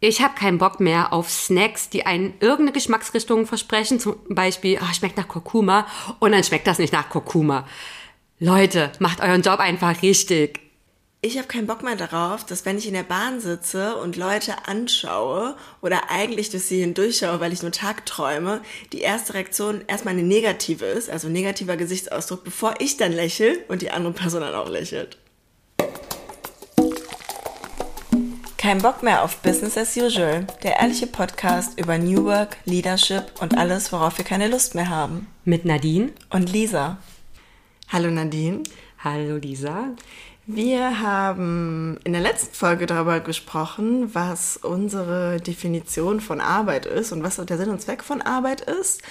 [0.00, 3.98] Ich habe keinen Bock mehr auf Snacks, die einen irgendeine Geschmacksrichtung versprechen.
[3.98, 5.86] Zum Beispiel, oh, schmeckt nach Kurkuma
[6.20, 7.66] und dann schmeckt das nicht nach Kurkuma.
[8.38, 10.60] Leute, macht euren Job einfach richtig.
[11.20, 14.68] Ich habe keinen Bock mehr darauf, dass wenn ich in der Bahn sitze und Leute
[14.68, 18.62] anschaue oder eigentlich durch sie hindurchschaue, weil ich nur tagträume,
[18.92, 23.82] die erste Reaktion erstmal eine negative ist, also negativer Gesichtsausdruck, bevor ich dann lächle und
[23.82, 25.18] die andere Person dann auch lächelt.
[28.58, 33.56] Kein Bock mehr auf Business as usual, der ehrliche Podcast über New Work, Leadership und
[33.56, 35.28] alles, worauf wir keine Lust mehr haben.
[35.44, 36.98] Mit Nadine und Lisa.
[37.88, 38.64] Hallo Nadine.
[38.98, 39.90] Hallo Lisa.
[40.44, 47.22] Wir haben in der letzten Folge darüber gesprochen, was unsere Definition von Arbeit ist und
[47.22, 49.02] was der Sinn und Zweck von Arbeit ist.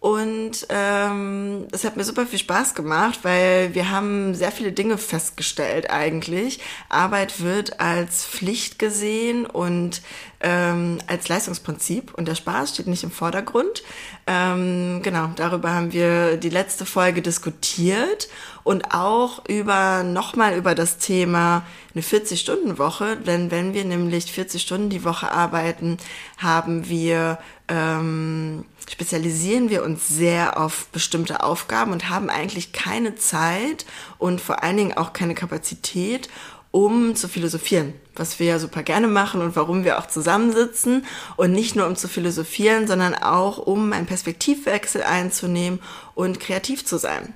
[0.00, 4.96] Und ähm, es hat mir super viel Spaß gemacht, weil wir haben sehr viele Dinge
[4.96, 6.58] festgestellt eigentlich.
[6.88, 10.00] Arbeit wird als Pflicht gesehen und
[10.40, 13.82] ähm, als Leistungsprinzip und der Spaß steht nicht im Vordergrund.
[14.26, 18.28] Ähm, genau, darüber haben wir die letzte Folge diskutiert
[18.62, 24.88] und auch über nochmal über das Thema eine 40-Stunden-Woche, denn wenn wir nämlich 40 Stunden
[24.88, 25.98] die Woche arbeiten,
[26.38, 27.38] haben wir
[27.70, 33.86] ähm, spezialisieren wir uns sehr auf bestimmte Aufgaben und haben eigentlich keine Zeit
[34.18, 36.28] und vor allen Dingen auch keine Kapazität,
[36.72, 41.52] um zu philosophieren, was wir ja super gerne machen und warum wir auch zusammensitzen und
[41.52, 45.80] nicht nur um zu philosophieren, sondern auch um einen Perspektivwechsel einzunehmen
[46.14, 47.34] und kreativ zu sein.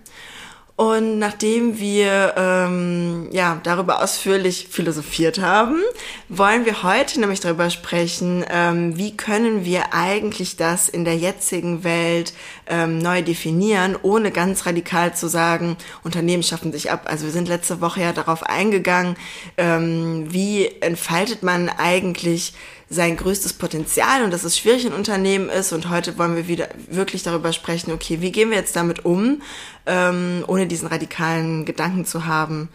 [0.77, 5.81] Und nachdem wir ähm, ja darüber ausführlich philosophiert haben,
[6.29, 11.85] wollen wir heute nämlich darüber sprechen, ähm, wie können wir eigentlich das in der jetzigen
[11.85, 12.33] Welt
[12.67, 17.03] ähm, neu definieren, ohne ganz radikal zu sagen, Unternehmen schaffen sich ab.
[17.05, 19.15] Also wir sind letzte Woche ja darauf eingegangen,
[19.57, 22.53] ähm, wie entfaltet man eigentlich
[22.91, 25.73] sein größtes Potenzial und dass es schwierig in Unternehmen ist.
[25.73, 29.43] Und heute wollen wir wieder wirklich darüber sprechen, okay, wie gehen wir jetzt damit um,
[29.87, 32.69] ähm, ohne diesen radikalen Gedanken zu haben,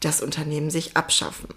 [0.00, 1.48] dass Unternehmen sich abschaffen.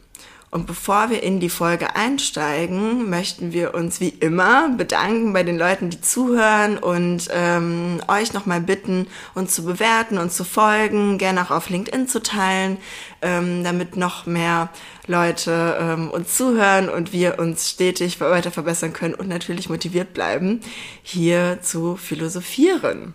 [0.52, 5.58] Und bevor wir in die Folge einsteigen, möchten wir uns wie immer bedanken bei den
[5.58, 11.42] Leuten, die zuhören und ähm, euch nochmal bitten, uns zu bewerten und zu folgen, gerne
[11.42, 12.76] auch auf LinkedIn zu teilen,
[13.22, 14.68] ähm, damit noch mehr
[15.08, 20.60] Leute ähm, uns zuhören und wir uns stetig weiter verbessern können und natürlich motiviert bleiben,
[21.02, 23.14] hier zu philosophieren.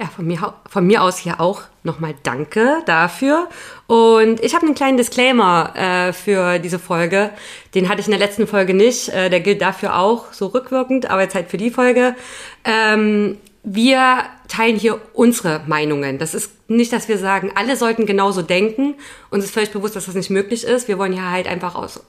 [0.00, 3.48] Ja, von mir, von mir aus hier auch nochmal Danke dafür.
[3.86, 7.30] Und ich habe einen kleinen Disclaimer äh, für diese Folge.
[7.74, 9.10] Den hatte ich in der letzten Folge nicht.
[9.10, 12.16] Äh, der gilt dafür auch so rückwirkend, aber jetzt halt für die Folge.
[12.64, 16.18] Ähm, wir teilen hier unsere Meinungen.
[16.18, 18.94] Das ist nicht, dass wir sagen, alle sollten genauso denken.
[19.30, 20.88] Uns ist völlig bewusst, dass das nicht möglich ist.
[20.88, 22.00] Wir wollen hier halt einfach aus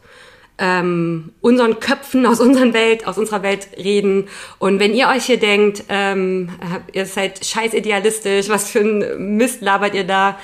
[0.57, 4.27] ähm, unseren Köpfen, aus unserer Welt, aus unserer Welt reden.
[4.59, 6.49] Und wenn ihr euch hier denkt, ähm,
[6.91, 10.37] ihr seid scheiß idealistisch, was für ein Mist labert ihr da,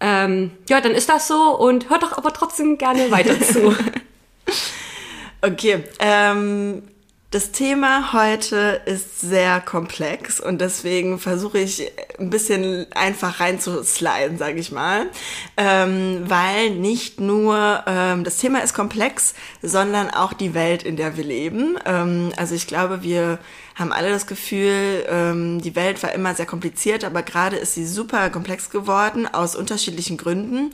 [0.00, 3.74] ähm, ja, dann ist das so und hört doch aber trotzdem gerne weiter zu.
[5.42, 6.82] okay, ähm,
[7.34, 14.60] das Thema heute ist sehr komplex und deswegen versuche ich ein bisschen einfach reinzusliden, sage
[14.60, 15.06] ich mal,
[15.56, 21.16] ähm, weil nicht nur ähm, das Thema ist komplex, sondern auch die Welt, in der
[21.16, 21.76] wir leben.
[21.84, 23.40] Ähm, also ich glaube, wir
[23.74, 27.84] haben alle das Gefühl, ähm, die Welt war immer sehr kompliziert, aber gerade ist sie
[27.84, 30.70] super komplex geworden aus unterschiedlichen Gründen.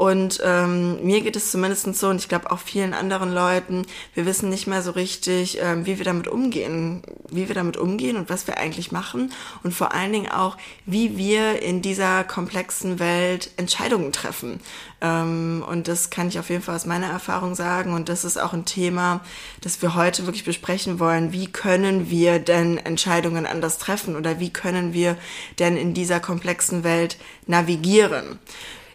[0.00, 3.84] Und ähm, mir geht es zumindest so, und ich glaube auch vielen anderen Leuten,
[4.14, 8.16] wir wissen nicht mehr so richtig, ähm, wie wir damit umgehen, wie wir damit umgehen
[8.16, 9.30] und was wir eigentlich machen.
[9.62, 10.56] Und vor allen Dingen auch,
[10.86, 14.60] wie wir in dieser komplexen Welt Entscheidungen treffen.
[15.02, 17.92] Ähm, und das kann ich auf jeden Fall aus meiner Erfahrung sagen.
[17.92, 19.20] Und das ist auch ein Thema,
[19.60, 21.34] das wir heute wirklich besprechen wollen.
[21.34, 25.18] Wie können wir denn Entscheidungen anders treffen oder wie können wir
[25.58, 28.38] denn in dieser komplexen Welt navigieren?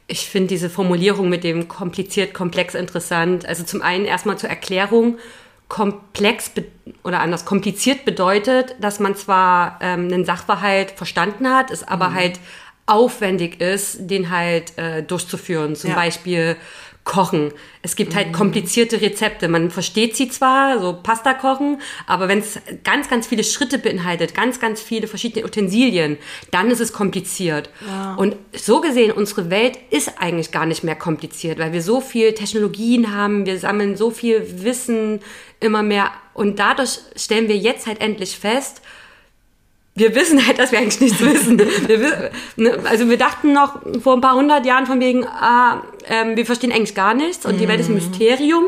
[0.07, 3.45] Ich finde diese Formulierung mit dem kompliziert, komplex interessant.
[3.45, 5.17] Also zum einen erstmal zur Erklärung.
[5.67, 6.51] Komplex
[7.03, 12.13] oder anders kompliziert bedeutet, dass man zwar ähm, einen Sachverhalt verstanden hat, es aber mhm.
[12.15, 12.39] halt
[12.85, 15.75] aufwendig ist, den halt äh, durchzuführen.
[15.75, 15.95] Zum ja.
[15.95, 16.55] Beispiel
[17.05, 17.53] Kochen.
[17.83, 18.31] Es gibt halt mhm.
[18.33, 19.47] komplizierte Rezepte.
[19.47, 24.33] Man versteht sie zwar, so Pasta kochen, aber wenn es ganz, ganz viele Schritte beinhaltet,
[24.33, 26.17] ganz, ganz viele verschiedene Utensilien,
[26.49, 27.69] dann ist es kompliziert.
[27.87, 28.15] Ja.
[28.15, 32.33] Und so gesehen, unsere Welt ist eigentlich gar nicht mehr kompliziert, weil wir so viel
[32.33, 35.19] Technologien haben, wir sammeln so viel Wissen
[35.59, 38.81] immer mehr und dadurch stellen wir jetzt halt endlich fest,
[39.95, 41.57] wir wissen halt, dass wir eigentlich nichts wissen.
[41.57, 46.35] Wir, ne, also wir dachten noch vor ein paar hundert Jahren von wegen, ah, ähm,
[46.35, 48.09] wir verstehen eigentlich gar nichts und die Welt ist ein mhm.
[48.09, 48.65] Mysterium.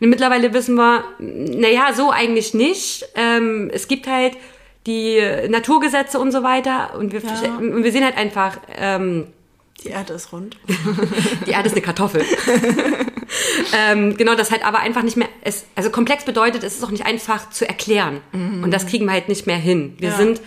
[0.00, 3.04] Und mittlerweile wissen wir, naja, so eigentlich nicht.
[3.16, 4.36] Ähm, es gibt halt
[4.86, 7.56] die Naturgesetze und so weiter und wir, Ja.
[7.58, 9.26] und wir sehen halt einfach, ähm,
[9.84, 10.56] Die Erde ist rund.
[11.46, 12.24] die Erde ist eine Kartoffel.
[13.76, 16.90] ähm, genau, das halt aber einfach nicht mehr, es, also komplex bedeutet, es ist auch
[16.90, 18.20] nicht einfach zu erklären.
[18.32, 19.94] Und das kriegen wir halt nicht mehr hin.
[19.98, 20.16] Wir Ja.
[20.16, 20.40] sind,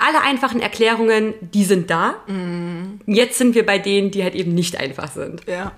[0.00, 2.16] alle einfachen Erklärungen, die sind da.
[3.06, 5.42] Jetzt sind wir bei denen, die halt eben nicht einfach sind.
[5.46, 5.72] Ja.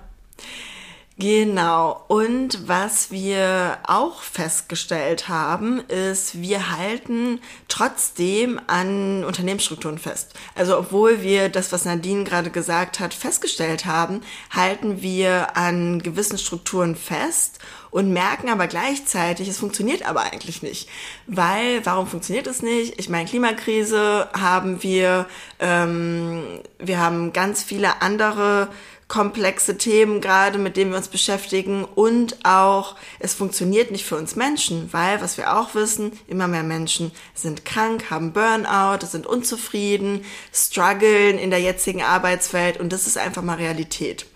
[1.17, 2.03] Genau.
[2.07, 10.33] Und was wir auch festgestellt haben, ist, wir halten trotzdem an Unternehmensstrukturen fest.
[10.55, 16.39] Also obwohl wir das, was Nadine gerade gesagt hat, festgestellt haben, halten wir an gewissen
[16.39, 17.59] Strukturen fest
[17.91, 20.89] und merken aber gleichzeitig, es funktioniert aber eigentlich nicht.
[21.27, 22.97] Weil, warum funktioniert es nicht?
[22.97, 25.27] Ich meine, Klimakrise haben wir,
[25.59, 28.69] ähm, wir haben ganz viele andere
[29.11, 34.37] komplexe Themen gerade, mit denen wir uns beschäftigen und auch es funktioniert nicht für uns
[34.37, 40.23] Menschen, weil, was wir auch wissen, immer mehr Menschen sind krank, haben Burnout, sind unzufrieden,
[40.53, 44.27] strugglen in der jetzigen Arbeitswelt und das ist einfach mal Realität.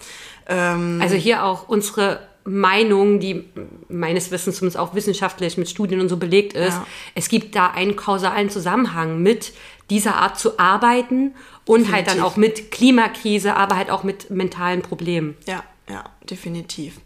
[0.46, 3.44] Ähm, Also hier auch unsere Meinung, die
[3.90, 6.74] meines Wissens zumindest auch wissenschaftlich mit Studien und so belegt ist.
[6.74, 6.88] Ja.
[7.16, 9.54] Es gibt da einen kausalen Zusammenhang mit
[9.90, 11.34] dieser Art zu arbeiten
[11.66, 12.24] und halt dann Definitiv.
[12.24, 15.36] auch mit Klimakrise, aber halt auch mit mentalen Problemen.
[15.48, 17.00] Ja, ja, definitiv.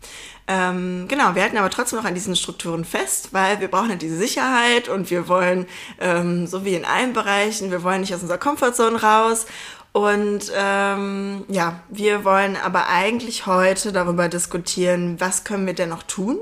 [0.47, 4.01] Ähm, genau, wir halten aber trotzdem noch an diesen Strukturen fest, weil wir brauchen halt
[4.01, 5.67] diese Sicherheit und wir wollen,
[5.99, 9.45] ähm, so wie in allen Bereichen, wir wollen nicht aus unserer Comfortzone raus.
[9.91, 16.03] Und ähm, ja, wir wollen aber eigentlich heute darüber diskutieren, was können wir denn noch
[16.03, 16.37] tun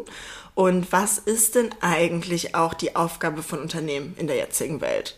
[0.53, 5.17] und was ist denn eigentlich auch die Aufgabe von Unternehmen in der jetzigen Welt.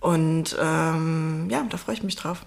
[0.00, 2.44] Und ähm, ja, da freue ich mich drauf.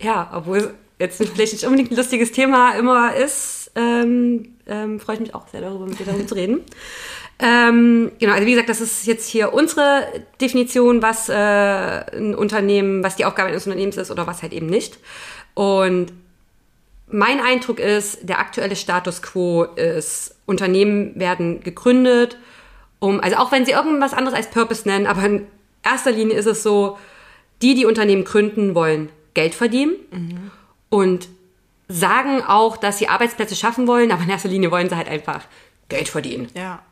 [0.00, 5.20] Ja, obwohl jetzt vielleicht nicht unbedingt ein lustiges Thema immer ist, ähm, ähm, freue ich
[5.20, 6.62] mich auch sehr darüber, mit dir darüber zu reden.
[7.38, 10.06] Ähm, genau, also wie gesagt, das ist jetzt hier unsere
[10.40, 14.66] Definition, was äh, ein Unternehmen, was die Aufgabe eines Unternehmens ist oder was halt eben
[14.66, 14.98] nicht.
[15.54, 16.12] Und
[17.08, 22.38] mein Eindruck ist, der aktuelle Status quo ist, Unternehmen werden gegründet,
[22.98, 25.46] um, also auch wenn sie irgendwas anderes als Purpose nennen, aber in
[25.82, 26.98] erster Linie ist es so,
[27.62, 29.96] die, die Unternehmen gründen, wollen Geld verdienen
[30.88, 31.28] und
[31.88, 35.42] sagen auch, dass sie Arbeitsplätze schaffen wollen, aber in erster Linie wollen sie halt einfach
[35.88, 36.48] Geld verdienen.
[36.54, 36.82] Ja.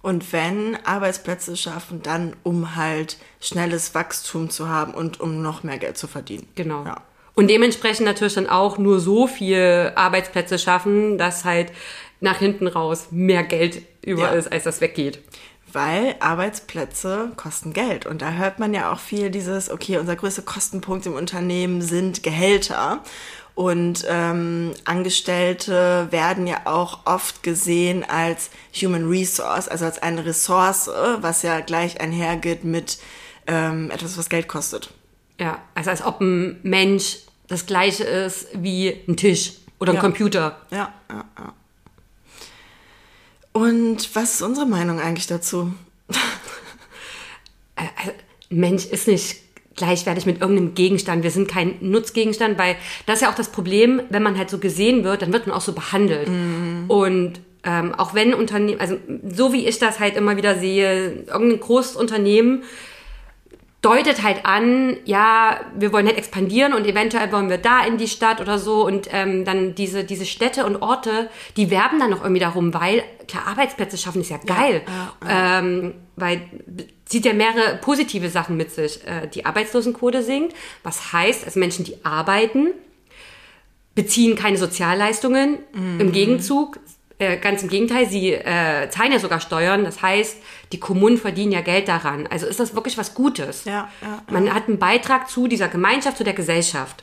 [0.00, 5.78] Und wenn Arbeitsplätze schaffen, dann um halt schnelles Wachstum zu haben und um noch mehr
[5.78, 6.46] Geld zu verdienen.
[6.54, 6.84] Genau.
[6.84, 7.02] Ja.
[7.34, 11.72] Und dementsprechend natürlich dann auch nur so viel Arbeitsplätze schaffen, dass halt
[12.20, 14.28] nach hinten raus mehr Geld über Ja.
[14.30, 15.20] ist, als das weggeht.
[15.72, 18.06] Weil Arbeitsplätze kosten Geld.
[18.06, 22.22] Und da hört man ja auch viel dieses, okay, unser größter Kostenpunkt im Unternehmen sind
[22.22, 23.02] Gehälter.
[23.58, 30.86] Und ähm, Angestellte werden ja auch oft gesehen als Human Resource, also als eine Ressource,
[30.86, 32.98] was ja gleich einhergeht mit
[33.48, 34.90] ähm, etwas, was Geld kostet.
[35.40, 37.16] Ja, also als ob ein Mensch
[37.48, 40.02] das gleiche ist wie ein Tisch oder ein Ja.
[40.02, 40.60] Computer.
[40.70, 41.52] Ja, ja, ja.
[43.50, 45.74] Und was ist unsere Meinung eigentlich dazu?
[47.74, 48.12] Also,
[48.50, 49.47] ein Mensch ist nicht
[49.78, 51.22] gleichwertig mit irgendeinem Gegenstand.
[51.22, 52.76] Wir sind kein Nutzgegenstand, weil
[53.06, 55.56] das ist ja auch das Problem, wenn man halt so gesehen wird, dann wird man
[55.56, 56.28] auch so behandelt.
[56.88, 58.96] Und ähm, auch wenn Unternehmen, also
[59.28, 62.62] so wie ich das halt immer wieder sehe, irgendein großes Unternehmen
[63.80, 68.08] deutet halt an, ja, wir wollen halt expandieren und eventuell wollen wir da in die
[68.08, 72.22] Stadt oder so und ähm, dann diese, diese Städte und Orte, die werben dann noch
[72.22, 74.82] irgendwie darum, weil klar, Arbeitsplätze schaffen ist ja geil,
[75.28, 76.40] Ähm, weil
[77.08, 79.06] zieht ja mehrere positive Sachen mit sich.
[79.06, 82.68] Äh, die Arbeitslosenquote sinkt, was heißt, also Menschen, die arbeiten,
[83.94, 85.58] beziehen keine Sozialleistungen.
[85.98, 86.78] Im Gegenzug,
[87.18, 89.82] äh, ganz im Gegenteil, sie äh, zahlen ja sogar Steuern.
[89.82, 90.36] Das heißt,
[90.70, 92.28] die Kommunen verdienen ja Geld daran.
[92.28, 93.64] Also ist das wirklich was Gutes.
[93.64, 97.02] Ja, ja, Man hat einen Beitrag zu dieser Gemeinschaft, zu der Gesellschaft.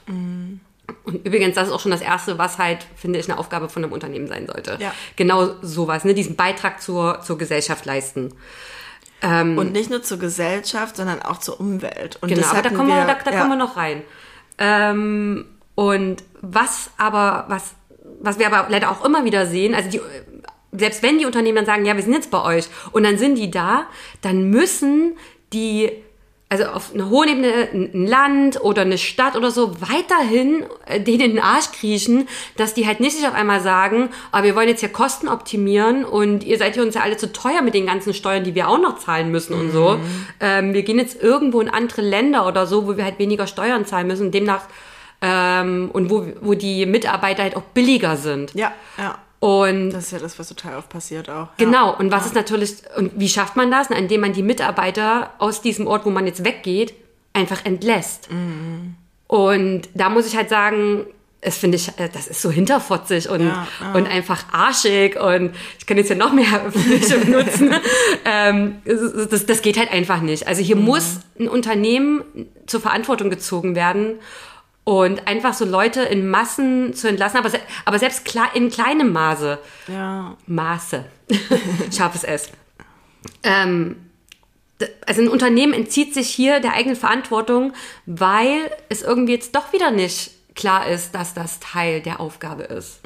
[1.03, 3.83] Und übrigens, das ist auch schon das Erste, was halt, finde ich, eine Aufgabe von
[3.83, 4.77] einem Unternehmen sein sollte.
[4.79, 4.93] Ja.
[5.17, 6.13] Genau sowas, ne?
[6.13, 8.33] diesen Beitrag zur, zur Gesellschaft leisten.
[9.25, 12.17] Ähm, Und nicht nur zur Gesellschaft, sondern auch zur Umwelt.
[12.21, 14.03] Und Genau, aber da kommen wir, wir, da, da ja, kommen wir noch rein.
[14.59, 17.73] Ähm, und was aber, was,
[18.21, 19.99] was wir aber leider auch immer wieder sehen, also die,
[20.71, 23.35] selbst wenn die Unternehmen dann sagen, ja, wir sind jetzt bei euch und dann sind
[23.35, 23.87] die da,
[24.21, 25.17] dann müssen
[25.53, 25.91] die,
[26.47, 31.21] also auf einer hohen Ebene, ein Land oder eine Stadt oder so, weiterhin äh, denen
[31.21, 34.67] in den Arsch kriechen, dass die halt nicht sich auf einmal sagen, aber wir wollen
[34.67, 37.87] jetzt hier Kosten optimieren und ihr seid hier uns ja alle zu teuer mit den
[37.87, 39.99] ganzen Steuern, die wir auch noch zahlen müssen und so.
[40.39, 43.85] Ähm, wir gehen jetzt irgendwo in andere Länder oder so, wo wir halt weniger Steuern
[43.85, 44.61] zahlen müssen, demnach
[45.21, 48.53] ähm, und wo, wo die Mitarbeiter halt auch billiger sind.
[48.53, 49.17] ja, ja.
[49.39, 51.49] Und Das ist ja das, was total oft passiert auch.
[51.57, 51.97] Genau, Ja.
[51.97, 53.89] und was ist natürlich, und wie schafft man das?
[53.89, 56.93] Na, Indem man die Mitarbeiter aus diesem Ort, wo man jetzt weggeht,
[57.33, 58.29] einfach entlässt.
[59.27, 61.05] Und da muss ich halt sagen,
[61.41, 63.93] es finde ich, äh, das ist so hinterfotzig und, Ja, ja.
[63.93, 67.71] und einfach arschig und ich kann jetzt ja noch mehr Fläche benutzen.
[68.25, 68.77] ähm,
[69.29, 70.47] das, das geht halt einfach nicht.
[70.47, 72.23] Also hier muss ein Unternehmen
[72.65, 74.15] zur Verantwortung gezogen werden
[74.85, 78.23] und einfach so Leute in Massen zu entlassen, aber, se aber selbst
[78.53, 79.59] in kleinem Maße.
[79.87, 80.37] Ja.
[80.45, 81.05] Maße.
[81.91, 82.51] Scharfes S.
[83.43, 83.97] Ähm,
[85.05, 87.73] also ein Unternehmen entzieht sich hier der eigenen Verantwortung,
[88.05, 92.99] weil es irgendwie jetzt doch wieder nicht klar ist, dass das Teil der Aufgabe ist.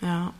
[0.00, 0.32] Ja.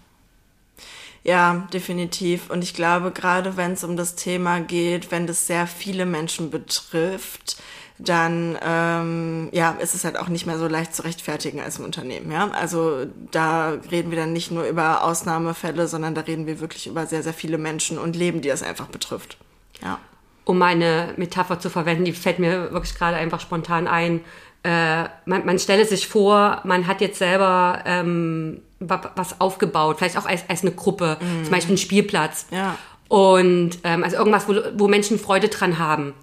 [1.25, 2.51] Ja, definitiv.
[2.51, 6.51] Und ich glaube, gerade wenn es um das Thema geht, wenn das sehr viele Menschen
[6.51, 7.57] betrifft,
[7.99, 11.85] dann ähm, ja, ist es halt auch nicht mehr so leicht zu rechtfertigen als im
[11.85, 12.33] Unternehmen.
[12.33, 12.51] Ja?
[12.51, 17.07] Also da reden wir dann nicht nur über Ausnahmefälle, sondern da reden wir wirklich über
[17.07, 19.37] sehr, sehr viele Menschen und Leben, die das einfach betrifft.
[19.81, 19.99] Ja.
[20.45, 24.21] Um meine Metapher zu verwenden, die fällt mir wirklich gerade einfach spontan ein.
[24.65, 30.19] Äh, man, man stelle sich vor, man hat jetzt selber ähm, wa- was aufgebaut, vielleicht
[30.19, 32.47] auch als, als eine Gruppe, zum Beispiel einen Spielplatz.
[32.51, 32.77] Ja.
[33.09, 36.15] Und ähm, also irgendwas, wo, wo Menschen Freude dran haben.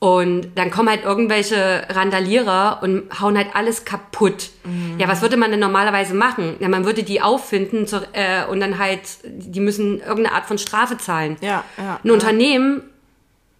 [0.00, 4.50] Und dann kommen halt irgendwelche Randalierer und hauen halt alles kaputt.
[4.96, 6.54] Ja, was würde man denn normalerweise machen?
[6.60, 10.56] Ja, man würde die auffinden zur, äh, und dann halt, die müssen irgendeine Art von
[10.56, 11.36] Strafe zahlen.
[11.40, 12.10] Ja, ja, Ein.
[12.12, 12.82] Unternehmen,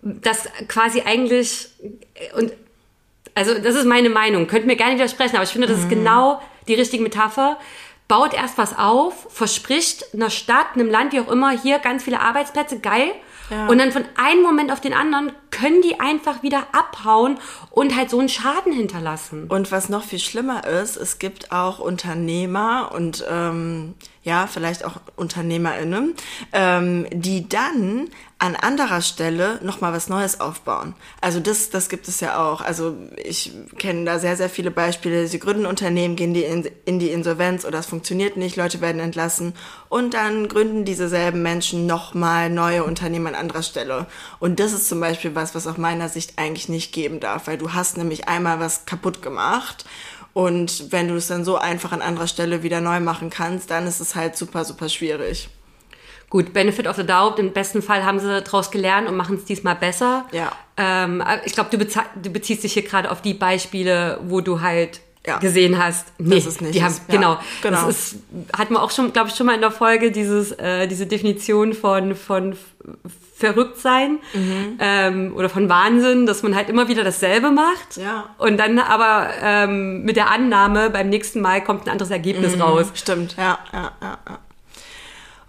[0.00, 1.71] das quasi eigentlich
[2.37, 2.52] und
[3.35, 6.42] also das ist meine Meinung, könnt mir gerne widersprechen, aber ich finde, das ist genau
[6.66, 7.59] die richtige Metapher.
[8.09, 12.21] Baut erst was auf, verspricht einer Stadt, einem Land, wie auch immer, hier ganz viele
[12.21, 13.12] Arbeitsplätze, geil.
[13.50, 13.66] Ja.
[13.68, 17.38] Und dann von einem Moment auf den anderen können die einfach wieder abhauen
[17.71, 19.47] und halt so einen Schaden hinterlassen.
[19.49, 23.95] Und was noch viel schlimmer ist, es gibt auch Unternehmer und ähm,
[24.28, 26.14] ja, vielleicht auch UnternehmerInnen,
[26.52, 30.95] ähm, die dann an anderer Stelle nochmal was Neues aufbauen.
[31.21, 32.61] Also das, das gibt es ja auch.
[32.61, 35.26] Also ich kenne da sehr, sehr viele Beispiele.
[35.26, 39.00] Sie gründen Unternehmen, gehen die in, in die Insolvenz oder es funktioniert nicht, Leute werden
[39.00, 39.55] entlassen
[39.88, 44.07] und dann gründen diese selben Menschen nochmal neue Unternehmen an anderer Stelle.
[44.38, 47.57] Und das ist zum Beispiel was, was aus meiner Sicht eigentlich nicht geben darf, weil
[47.57, 49.85] du hast nämlich einmal was kaputt gemacht
[50.35, 53.87] und wenn du es dann so einfach an anderer Stelle wieder neu machen kannst, dann
[53.87, 55.49] ist es halt super, super schwierig.
[56.30, 59.47] Gut, Benefit of the Doubt, im besten Fall haben sie daraus gelernt und machen es
[59.47, 60.26] diesmal besser.
[60.33, 60.52] Ja.
[60.76, 61.78] Ähm, ich glaube, du,
[62.23, 65.38] du beziehst dich hier gerade auf die Beispiele, wo du halt Ja.
[65.38, 67.14] gesehen hast, nee, Dass es nicht die haben, ist, ja.
[67.14, 67.87] genau, Genau.
[67.87, 68.16] Das ist,
[68.57, 71.73] hatten wir auch schon, glaube ich, schon mal in der Folge dieses, äh, diese Definition
[71.73, 72.54] von, von
[73.38, 74.78] Verrücktsein Mhm.
[74.80, 78.30] ähm, oder von Wahnsinn, dass man halt immer wieder dasselbe macht Ja.
[78.38, 82.62] und dann aber ähm, mit der Annahme, beim nächsten Mal kommt ein anderes Ergebnis Mhm.
[82.62, 82.87] raus.
[82.95, 84.18] Stimmt, ja, ja, ja.
[84.28, 84.38] ja.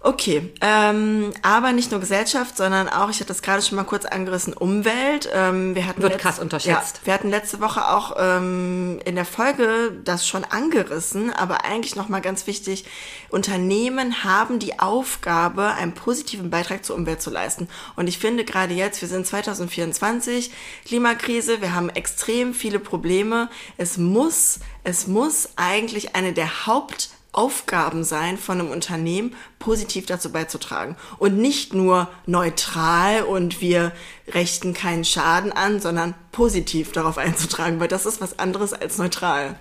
[0.02, 4.06] Okay, ähm, aber nicht nur Gesellschaft, sondern auch, ich hatte das gerade schon mal kurz
[4.06, 5.28] angerissen, Umwelt.
[5.30, 7.00] Ähm, wir hatten Wird letzt- krass unterschätzt.
[7.02, 11.96] Ja, wir hatten letzte Woche auch ähm, in der Folge das schon angerissen, aber eigentlich
[11.96, 12.86] nochmal ganz wichtig,
[13.28, 17.68] Unternehmen haben die Aufgabe, einen positiven Beitrag zur Umwelt zu leisten.
[17.94, 20.50] Und ich finde gerade jetzt, wir sind 2024,
[20.86, 23.50] Klimakrise, wir haben extrem viele Probleme.
[23.76, 30.32] Es muss, es muss eigentlich eine der Haupt Aufgaben sein von einem Unternehmen, positiv dazu
[30.32, 30.96] beizutragen.
[31.18, 33.92] Und nicht nur neutral und wir
[34.28, 39.58] rechten keinen Schaden an, sondern positiv darauf einzutragen, weil das ist was anderes als neutral.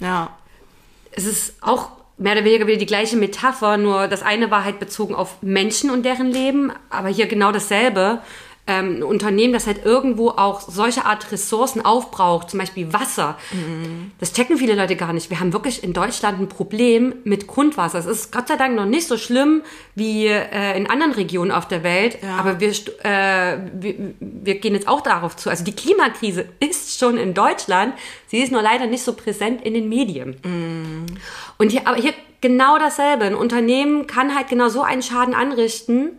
[0.00, 0.36] Ja.
[1.12, 4.80] es ist auch mehr oder weniger wieder die gleiche Metapher, nur das eine war halt
[4.80, 8.20] bezogen auf Menschen und deren Leben, aber hier genau dasselbe.
[8.70, 13.38] Ähm, ein Unternehmen, das halt irgendwo auch solche Art Ressourcen aufbraucht, zum Beispiel Wasser.
[14.20, 15.30] Das checken viele Leute gar nicht.
[15.30, 17.98] Wir haben wirklich in Deutschland ein Problem mit Grundwasser.
[17.98, 19.62] Es ist Gott sei Dank noch nicht so schlimm
[19.94, 22.36] wie äh, in anderen Regionen auf der Welt, Ja.
[22.36, 25.48] aber wir, äh, wir, wir gehen jetzt auch darauf zu.
[25.48, 27.94] Also die Klimakrise ist schon in Deutschland,
[28.26, 30.36] sie ist nur leider nicht so präsent in den Medien.
[31.56, 33.24] Und hier, aber hier genau dasselbe.
[33.24, 36.18] Ein Unternehmen kann halt genau so einen Schaden anrichten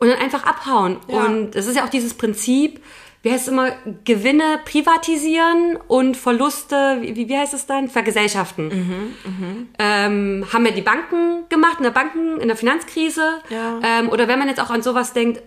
[0.00, 0.96] und dann einfach abhauen.
[1.08, 1.24] Ja.
[1.24, 2.82] Und es ist ja auch dieses Prinzip,
[3.22, 3.72] wie heißt es immer,
[4.04, 7.88] Gewinne privatisieren und Verluste, wie, wie heißt es dann?
[7.88, 9.14] Vergesellschaften.
[9.78, 13.40] Ähm, haben ja die Banken gemacht, in der Banken, in der Finanzkrise.
[13.50, 13.78] Ja.
[13.82, 15.42] Ähm, oder wenn man jetzt auch an sowas denkt,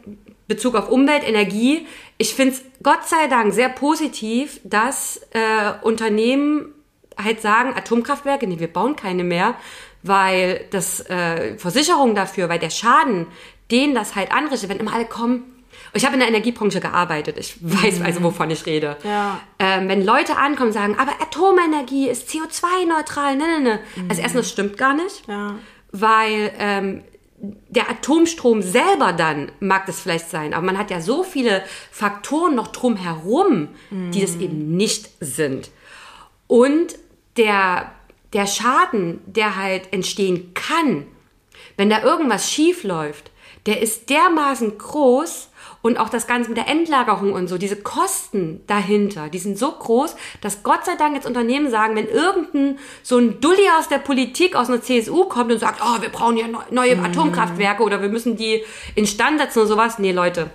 [0.47, 1.87] Bezug auf Umwelt, Energie.
[2.17, 6.73] Ich finde es Gott sei Dank sehr positiv, dass äh, Unternehmen
[7.17, 9.55] halt sagen, Atomkraftwerke, nee, wir bauen keine mehr,
[10.01, 13.27] weil das äh, Versicherung dafür, weil der Schaden,
[13.73, 15.43] den das halt anrichtet, wenn immer alle kommen.
[15.95, 18.95] Ich habe in der Energiebranche gearbeitet, ich weiß also, wovon ich rede.
[19.03, 19.39] Ja.
[19.59, 23.79] Ähm, wenn Leute ankommen und sagen, aber Atomenergie ist CO2-neutral, ne, ne, ne.
[24.09, 25.27] Also erstens, das stimmt gar nicht.
[25.27, 25.55] Ja.
[25.91, 27.03] weil ähm,
[27.69, 31.61] der Atomstrom selber dann mag das vielleicht sein, aber man hat ja so viele
[31.91, 35.69] Faktoren noch drumherum, die das eben nicht sind.
[36.47, 36.95] Und
[37.35, 37.91] der,
[38.31, 41.05] der Schaden, der halt entstehen kann,
[41.75, 43.31] wenn da irgendwas schief läuft,
[43.65, 45.49] der ist dermaßen groß
[45.81, 49.71] und auch das Ganze mit der Endlagerung und so, diese Kosten dahinter, die sind so
[49.71, 53.97] groß, dass Gott sei Dank jetzt Unternehmen sagen, wenn irgendein so ein Dulli aus der
[53.97, 58.09] Politik, aus einer CSU kommt und sagt, oh, wir brauchen ja neue Atomkraftwerke oder wir
[58.09, 58.63] müssen die
[58.95, 59.99] instand setzen und sowas.
[59.99, 60.51] Nee, Leute.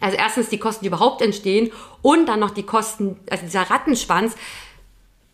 [0.00, 1.70] Also erstens die Kosten, die überhaupt entstehen
[2.02, 4.36] und dann noch die Kosten, also dieser Rattenschwanz,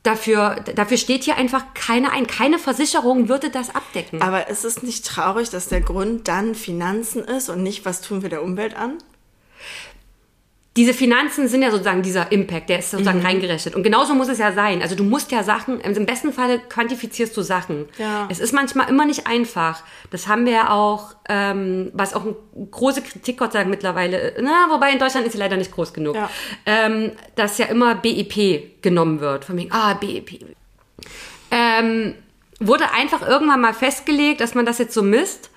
[0.02, 2.26] Dafür, dafür steht hier einfach keine ein.
[2.26, 4.20] Keine Versicherung würde das abdecken.
[4.20, 8.22] Aber ist es nicht traurig, dass der Grund dann Finanzen ist und nicht, was tun
[8.22, 8.98] wir der Umwelt an?
[10.76, 13.26] Diese Finanzen sind ja sozusagen dieser Impact, der ist sozusagen mhm.
[13.26, 13.76] reingerechnet.
[13.76, 14.80] Und genauso muss es ja sein.
[14.80, 17.88] Also du musst ja Sachen, im besten Falle quantifizierst du Sachen.
[17.98, 18.26] Ja.
[18.30, 19.82] Es ist manchmal immer nicht einfach.
[20.10, 22.36] Das haben wir ja auch, ähm, was auch eine
[22.70, 25.92] große Kritik, Gott sei Dank, mittlerweile, na, wobei in Deutschland ist sie leider nicht groß
[25.92, 26.30] genug, ja.
[26.64, 29.44] ähm, dass ja immer BEP genommen wird.
[29.44, 30.40] Von wegen, ah, BEP.
[31.50, 32.14] Ähm,
[32.60, 35.50] wurde einfach irgendwann mal festgelegt, dass man das jetzt so misst.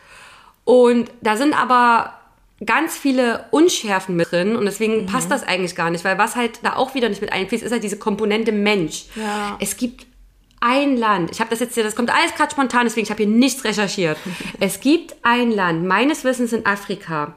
[0.65, 2.15] Und da sind aber
[2.63, 5.05] ganz viele Unschärfen mit drin und deswegen mhm.
[5.07, 7.71] passt das eigentlich gar nicht, weil was halt da auch wieder nicht mit einfließt, ist
[7.71, 9.05] halt diese Komponente Mensch.
[9.15, 9.57] Ja.
[9.59, 10.05] Es gibt
[10.61, 13.31] ein Land, ich habe das jetzt, das kommt alles gerade spontan, deswegen ich habe hier
[13.31, 14.17] nichts recherchiert.
[14.59, 17.33] es gibt ein Land, meines Wissens in Afrika,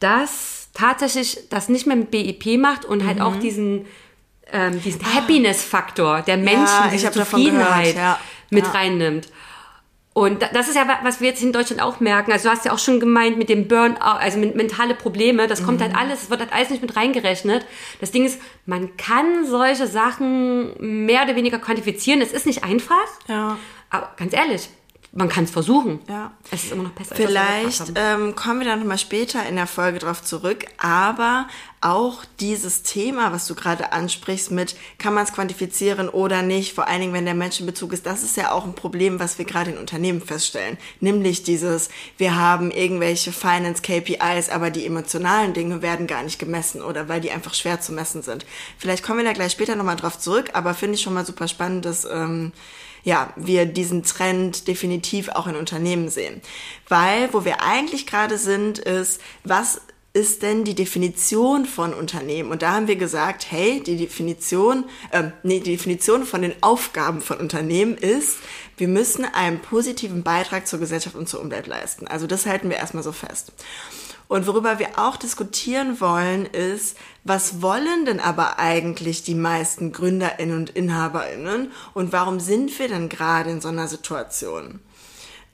[0.00, 3.24] das tatsächlich das nicht mehr mit BIP macht und halt mhm.
[3.24, 3.84] halt auch diesen
[4.50, 5.16] ähm, diesen ah.
[5.16, 8.18] Happiness-Faktor der Menschen, ja, diese Zufriedenheit ja.
[8.50, 8.70] mit ja.
[8.70, 9.28] reinnimmt.
[10.18, 12.32] Und das ist ja, was wir jetzt in Deutschland auch merken.
[12.32, 15.46] Also du hast ja auch schon gemeint mit dem Burnout, also mit mentale Probleme.
[15.46, 15.96] Das kommt halt mhm.
[15.96, 17.64] halt alles, es wird halt alles nicht mit reingerechnet.
[18.00, 22.20] Das Ding ist, man kann solche Sachen mehr oder weniger quantifizieren.
[22.20, 22.96] Es ist nicht einfach.
[23.28, 23.58] Ja.
[23.90, 24.68] Aber ganz ehrlich,
[25.12, 26.00] man kann es versuchen.
[26.08, 26.32] Ja.
[26.50, 27.14] Es ist immer noch besser.
[27.14, 31.48] Vielleicht ähm, kommen wir dann nochmal später in der Folge drauf zurück, aber
[31.80, 36.88] auch dieses Thema, was du gerade ansprichst mit, kann man es quantifizieren oder nicht, vor
[36.88, 39.70] allen Dingen, wenn der Menschenbezug ist, das ist ja auch ein Problem, was wir gerade
[39.70, 40.76] in Unternehmen feststellen.
[41.00, 46.82] Nämlich dieses, wir haben irgendwelche Finance KPIs, aber die emotionalen Dinge werden gar nicht gemessen
[46.82, 48.44] oder weil die einfach schwer zu messen sind.
[48.76, 51.48] Vielleicht kommen wir da gleich später nochmal drauf zurück, aber finde ich schon mal super
[51.48, 52.52] spannend, dass ähm,
[53.04, 56.40] ja, wir diesen Trend definitiv auch in Unternehmen sehen.
[56.88, 59.80] Weil, wo wir eigentlich gerade sind, ist, was
[60.14, 62.50] ist denn die Definition von Unternehmen?
[62.50, 67.20] Und da haben wir gesagt, hey, die Definition, äh, nee, die Definition von den Aufgaben
[67.20, 68.38] von Unternehmen ist,
[68.76, 72.08] wir müssen einen positiven Beitrag zur Gesellschaft und zur Umwelt leisten.
[72.08, 73.52] Also das halten wir erstmal so fest.
[74.28, 80.56] Und worüber wir auch diskutieren wollen, ist, was wollen denn aber eigentlich die meisten Gründerinnen
[80.56, 84.80] und Inhaberinnen und warum sind wir denn gerade in so einer Situation?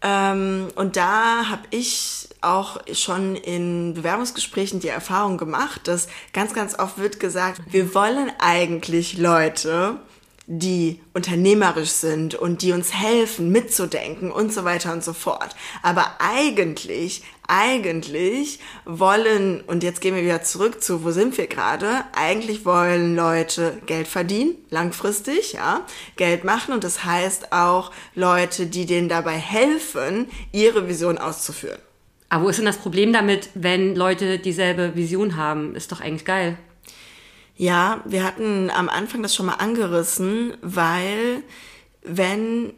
[0.03, 6.79] Ähm, und da habe ich auch schon in Bewerbungsgesprächen die Erfahrung gemacht, dass ganz, ganz
[6.79, 10.01] oft wird gesagt, wir wollen eigentlich Leute,
[10.47, 15.57] die unternehmerisch sind und die uns helfen, mitzudenken und so weiter und so fort.
[15.83, 22.05] Aber eigentlich, eigentlich wollen, und jetzt gehen wir wieder zurück zu, wo sind wir gerade?
[22.13, 25.85] Eigentlich wollen Leute Geld verdienen, langfristig, ja,
[26.17, 31.79] Geld machen und das heißt auch Leute, die denen dabei helfen, ihre Vision auszuführen.
[32.29, 35.77] Aber wo ist denn das Problem damit, wenn Leute dieselbe Vision haben?
[35.77, 36.59] Ist doch eigentlich geil.
[37.57, 41.43] Ja, wir hatten am Anfang das schon mal angerissen, weil
[42.03, 42.73] wenn,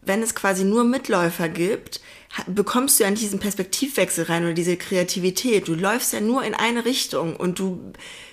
[0.00, 2.00] wenn es quasi nur Mitläufer gibt,
[2.46, 5.68] bekommst du ja diesen Perspektivwechsel rein oder diese Kreativität.
[5.68, 7.92] Du läufst ja nur in eine Richtung und du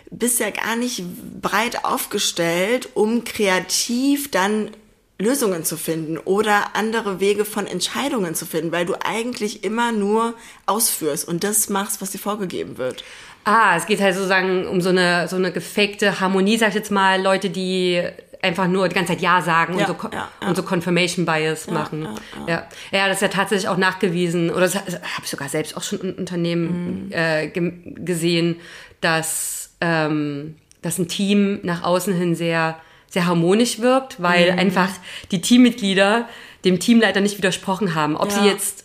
[0.10, 1.04] bist ja gar nicht
[1.42, 4.72] breit aufgestellt, um kreativ dann
[5.18, 10.34] Lösungen zu finden oder andere Wege von Entscheidungen zu finden, weil du eigentlich immer nur
[10.66, 13.04] ausführst und das machst, was dir vorgegeben wird.
[13.44, 16.92] Ah, es geht halt sozusagen um so eine, so eine gefakte Harmonie, sag ich jetzt
[16.92, 18.04] mal, Leute, die
[18.42, 20.48] einfach nur die ganze Zeit Ja sagen ja, und, so, ja, ja.
[20.48, 22.08] und so Confirmation Bias machen.
[22.48, 25.84] Ja, ja, das ist ja tatsächlich auch nachgewiesen, oder das habe ich sogar selbst auch
[25.84, 27.12] schon in Unternehmen mhm.
[27.12, 28.58] äh, gesehen,
[29.00, 34.60] dass, ähm, dass ein Team nach außen hin sehr, sehr harmonisch wirkt, weil mhm.
[34.60, 34.90] einfach
[35.32, 36.28] die Teammitglieder
[36.66, 38.16] dem Teamleiter nicht widersprochen haben.
[38.16, 38.81] Ob sie jetzt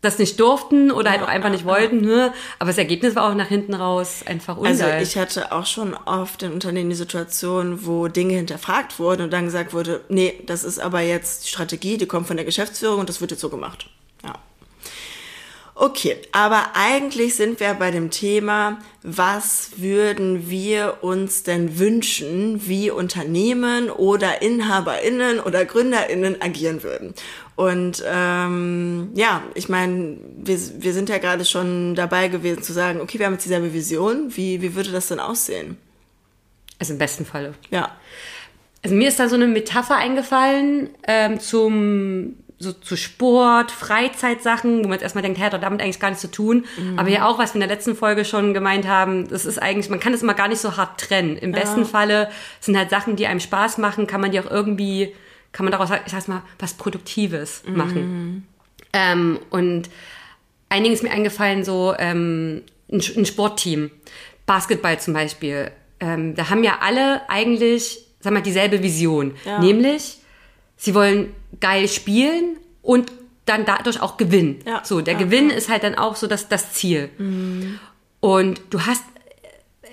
[0.00, 2.02] das nicht durften oder halt auch einfach nicht wollten.
[2.02, 2.32] Ne?
[2.58, 4.80] Aber das Ergebnis war auch nach hinten raus einfach ungeil.
[4.80, 9.32] Also ich hatte auch schon oft in Unternehmen die Situation, wo Dinge hinterfragt wurden und
[9.32, 13.00] dann gesagt wurde, nee, das ist aber jetzt die Strategie, die kommt von der Geschäftsführung
[13.00, 13.90] und das wird jetzt so gemacht.
[15.80, 22.90] Okay, aber eigentlich sind wir bei dem Thema, was würden wir uns denn wünschen, wie
[22.90, 27.14] Unternehmen oder Inhaberinnen oder Gründerinnen agieren würden.
[27.54, 33.00] Und ähm, ja, ich meine, wir, wir sind ja gerade schon dabei gewesen zu sagen,
[33.00, 35.76] okay, wir haben jetzt dieselbe Vision, wie, wie würde das denn aussehen?
[36.80, 37.54] Also im besten Falle.
[37.70, 37.96] Ja.
[38.82, 44.82] Also mir ist da so eine Metapher eingefallen ähm, zum so zu Sport, Freizeitsachen, wo
[44.88, 46.64] man jetzt erstmal denkt, hey, hat damit eigentlich gar nichts zu tun.
[46.76, 46.98] Mhm.
[46.98, 49.88] Aber ja auch, was wir in der letzten Folge schon gemeint haben, das ist eigentlich,
[49.90, 51.36] man kann das immer gar nicht so hart trennen.
[51.36, 51.60] Im ja.
[51.60, 55.14] besten Falle sind halt Sachen, die einem Spaß machen, kann man die auch irgendwie,
[55.52, 57.76] kann man daraus, ich sag's mal, was Produktives mhm.
[57.76, 58.46] machen.
[58.92, 59.88] Ähm, und
[60.68, 63.92] einigen ist mir eingefallen, so ähm, ein, ein Sportteam,
[64.46, 65.70] Basketball zum Beispiel.
[66.00, 69.34] Ähm, da haben ja alle eigentlich, sag mal, dieselbe Vision.
[69.44, 69.60] Ja.
[69.60, 70.18] Nämlich,
[70.76, 73.12] sie wollen geil spielen und
[73.44, 74.60] dann dadurch auch gewinnen.
[74.66, 74.82] Ja.
[74.84, 77.08] So, der ja, Gewinn ist halt dann auch so das, das Ziel.
[77.18, 77.80] Mhm.
[78.20, 79.04] Und du hast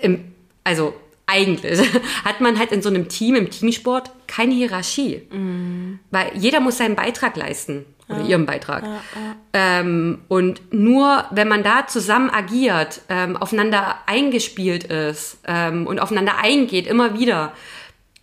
[0.00, 0.32] im,
[0.64, 0.94] also
[1.26, 1.80] eigentlich
[2.24, 5.22] hat man halt in so einem Team, im Teamsport, keine Hierarchie.
[5.30, 5.98] Mhm.
[6.10, 7.86] Weil jeder muss seinen Beitrag leisten.
[8.08, 8.26] Oder ja.
[8.26, 8.84] ihren Beitrag.
[8.84, 9.36] Ja, ja.
[9.52, 16.38] Ähm, und nur wenn man da zusammen agiert, ähm, aufeinander eingespielt ist ähm, und aufeinander
[16.38, 17.52] eingeht, immer wieder,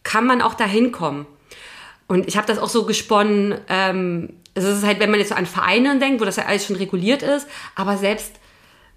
[0.03, 1.25] kann man auch dahin kommen.
[2.07, 5.35] Und ich habe das auch so gesponnen, ähm, es ist halt, wenn man jetzt so
[5.35, 8.33] an Vereine denkt, wo das ja alles schon reguliert ist, aber selbst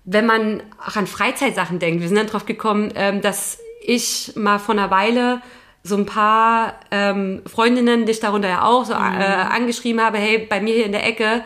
[0.04, 4.58] wenn man auch an Freizeitsachen denkt, wir sind dann drauf gekommen, ähm, dass ich mal
[4.58, 5.42] vor einer Weile
[5.82, 9.00] so ein paar ähm, Freundinnen, dich darunter ja auch, so mhm.
[9.00, 11.42] äh, angeschrieben habe, hey, bei mir hier in der Ecke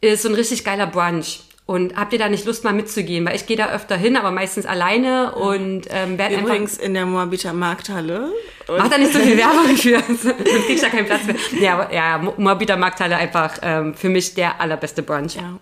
[0.00, 1.40] ist so ein richtig geiler Brunch.
[1.66, 3.24] Und habt ihr da nicht Lust mal mitzugehen?
[3.24, 6.48] Weil ich gehe da öfter hin, aber meistens alleine und ähm, werde einfach...
[6.48, 8.32] Übrigens in der Moabiter Markthalle.
[8.66, 11.36] Mach da nicht so viel Werbung für, sonst krieg ich da keinen Platz mehr.
[11.60, 15.36] Ja, ja Moabiter Markthalle einfach ähm, für mich der allerbeste Brunch.
[15.36, 15.58] Ja.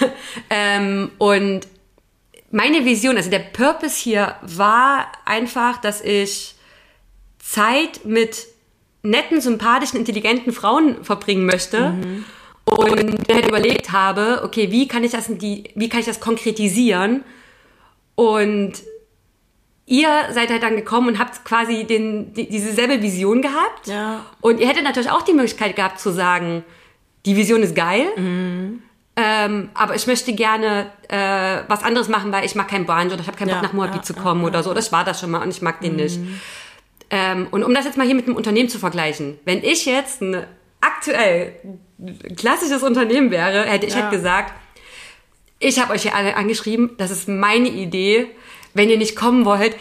[0.50, 1.68] ähm, und
[2.50, 6.54] meine Vision, also der Purpose hier war einfach, dass ich
[7.38, 8.46] Zeit mit
[9.02, 11.90] netten, sympathischen, intelligenten Frauen verbringen möchte.
[11.90, 12.24] Mhm.
[12.76, 16.20] Und dann halt überlegt habe, okay, wie kann ich das die, wie kann ich das
[16.20, 17.24] konkretisieren?
[18.14, 18.74] Und
[19.86, 23.86] ihr seid halt dann gekommen und habt quasi den, die, diese selbe Vision gehabt.
[23.86, 24.24] Ja.
[24.40, 26.64] Und ihr hättet natürlich auch die Möglichkeit gehabt zu sagen,
[27.26, 28.06] die Vision ist geil.
[28.16, 28.82] Mhm.
[29.14, 33.20] Ähm, aber ich möchte gerne äh, was anderes machen, weil ich mag keinen Brunch oder
[33.20, 34.72] ich habe keinen ja, Bock nach Moabit ja, zu kommen oder so.
[34.72, 35.96] Das war das schon mal und ich mag den mhm.
[35.98, 36.20] nicht.
[37.10, 40.22] Ähm, und um das jetzt mal hier mit einem Unternehmen zu vergleichen, wenn ich jetzt
[40.22, 40.46] ein
[40.80, 41.52] aktuell
[42.36, 44.02] klassisches Unternehmen wäre, hätte ich ja.
[44.02, 44.52] halt gesagt,
[45.58, 48.26] ich habe euch hier alle angeschrieben, das ist meine Idee.
[48.74, 49.76] Wenn ihr nicht kommen wollt,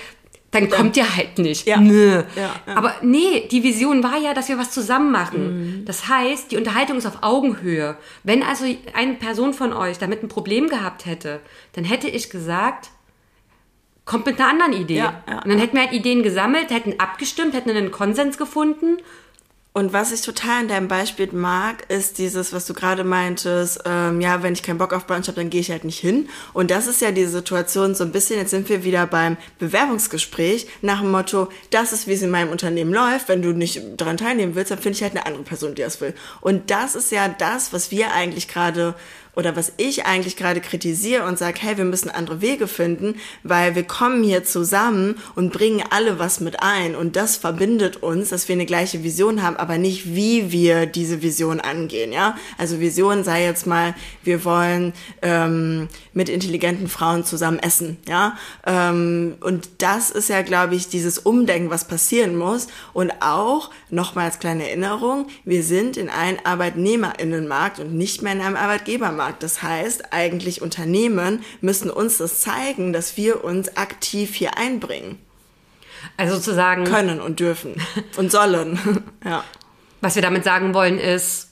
[0.51, 0.75] dann ja.
[0.75, 1.65] kommt ihr halt nicht.
[1.65, 1.77] Ja.
[1.77, 2.23] Nö.
[2.35, 5.79] Ja, Aber nee, die Vision war ja, dass wir was zusammen machen.
[5.79, 5.85] Mhm.
[5.85, 7.97] Das heißt, die Unterhaltung ist auf Augenhöhe.
[8.23, 11.39] Wenn also eine Person von euch damit ein Problem gehabt hätte,
[11.73, 12.89] dann hätte ich gesagt,
[14.03, 15.03] kommt mit einer anderen Idee.
[15.03, 18.97] Und dann hätten wir halt Ideen gesammelt, hätten abgestimmt, hätten einen Konsens gefunden.
[19.73, 24.19] Und was ich total in deinem Beispiel mag, ist dieses, was du gerade meintest, ähm,
[24.19, 26.27] ja, wenn ich keinen Bock auf Brunch habe, dann gehe ich halt nicht hin.
[26.51, 30.67] Und das ist ja die Situation so ein bisschen, jetzt sind wir wieder beim Bewerbungsgespräch
[30.81, 33.29] nach dem Motto, das ist, wie es in meinem Unternehmen läuft.
[33.29, 36.01] Wenn du nicht daran teilnehmen willst, dann finde ich halt eine andere Person, die das
[36.01, 36.13] will.
[36.41, 38.93] Und das ist ja das, was wir eigentlich gerade
[39.35, 43.75] oder was ich eigentlich gerade kritisiere und sage, hey, wir müssen andere Wege finden, weil
[43.75, 48.47] wir kommen hier zusammen und bringen alle was mit ein und das verbindet uns, dass
[48.47, 52.35] wir eine gleiche Vision haben, aber nicht wie wir diese Vision angehen, ja.
[52.57, 58.37] Also Vision sei jetzt mal, wir wollen ähm, mit intelligenten Frauen zusammen essen, ja.
[58.65, 64.25] Ähm, und das ist ja, glaube ich, dieses Umdenken, was passieren muss und auch nochmal
[64.25, 69.20] als kleine Erinnerung, wir sind in einem Arbeitnehmerinnenmarkt und nicht mehr in einem Arbeitgebermarkt.
[69.21, 69.43] Arbeitsmarkt.
[69.43, 75.19] Das heißt, eigentlich Unternehmen müssen uns das zeigen, dass wir uns aktiv hier einbringen.
[76.17, 76.83] Also sozusagen.
[76.85, 77.75] Können und dürfen
[78.17, 79.03] und sollen.
[79.25, 79.43] ja.
[80.01, 81.49] Was wir damit sagen wollen ist,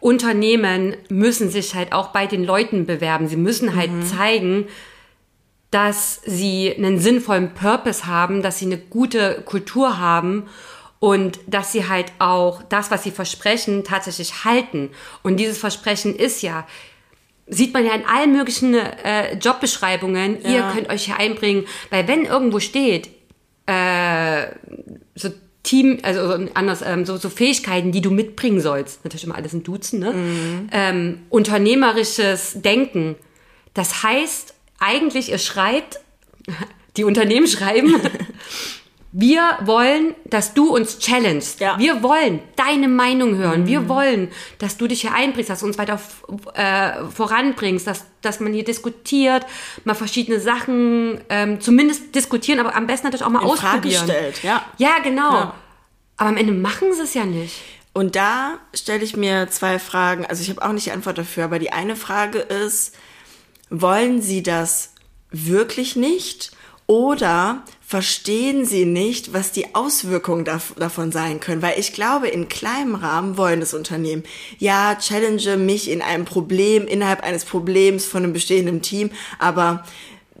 [0.00, 3.28] Unternehmen müssen sich halt auch bei den Leuten bewerben.
[3.28, 4.06] Sie müssen halt mhm.
[4.06, 4.68] zeigen,
[5.70, 10.48] dass sie einen sinnvollen Purpose haben, dass sie eine gute Kultur haben
[10.98, 14.90] und dass sie halt auch das, was sie versprechen, tatsächlich halten.
[15.22, 16.66] Und dieses Versprechen ist ja,
[17.46, 20.50] sieht man ja in allen möglichen äh, Jobbeschreibungen, ja.
[20.50, 23.10] ihr könnt euch hier einbringen, weil wenn irgendwo steht,
[23.66, 24.46] äh,
[25.14, 25.30] so
[25.66, 29.64] Team, also anders, ähm, so, so Fähigkeiten, die du mitbringen sollst, natürlich immer alles in
[29.64, 30.12] Duzen, ne?
[30.12, 30.68] Mhm.
[30.70, 33.16] Ähm, unternehmerisches Denken.
[33.74, 35.98] Das heißt, eigentlich, ihr schreibt,
[36.96, 37.96] die Unternehmen schreiben,
[39.12, 41.60] Wir wollen, dass du uns challengest.
[41.60, 41.78] Ja.
[41.78, 43.62] Wir wollen deine Meinung hören.
[43.62, 43.66] Mhm.
[43.66, 45.98] Wir wollen, dass du dich hier einbringst, dass du uns weiter
[46.54, 49.46] äh, voranbringst, dass, dass man hier diskutiert,
[49.84, 54.06] mal verschiedene Sachen ähm, zumindest diskutieren, aber am besten natürlich auch mal In ausprobieren.
[54.06, 54.64] Frage stellt, ja.
[54.76, 55.32] Ja, genau.
[55.32, 55.54] Ja.
[56.18, 57.54] Aber am Ende machen sie es ja nicht.
[57.94, 60.26] und da stelle ich mir zwei Fragen.
[60.26, 62.94] Also ich habe auch nicht die Antwort dafür, aber die eine Frage ist,
[63.70, 64.92] wollen Sie das
[65.30, 66.52] wirklich nicht?
[66.86, 71.62] Oder verstehen sie nicht, was die Auswirkungen davon sein können.
[71.62, 74.24] Weil ich glaube, in kleinem Rahmen wollen das Unternehmen,
[74.58, 79.84] ja, challenge mich in einem Problem, innerhalb eines Problems von einem bestehenden Team, aber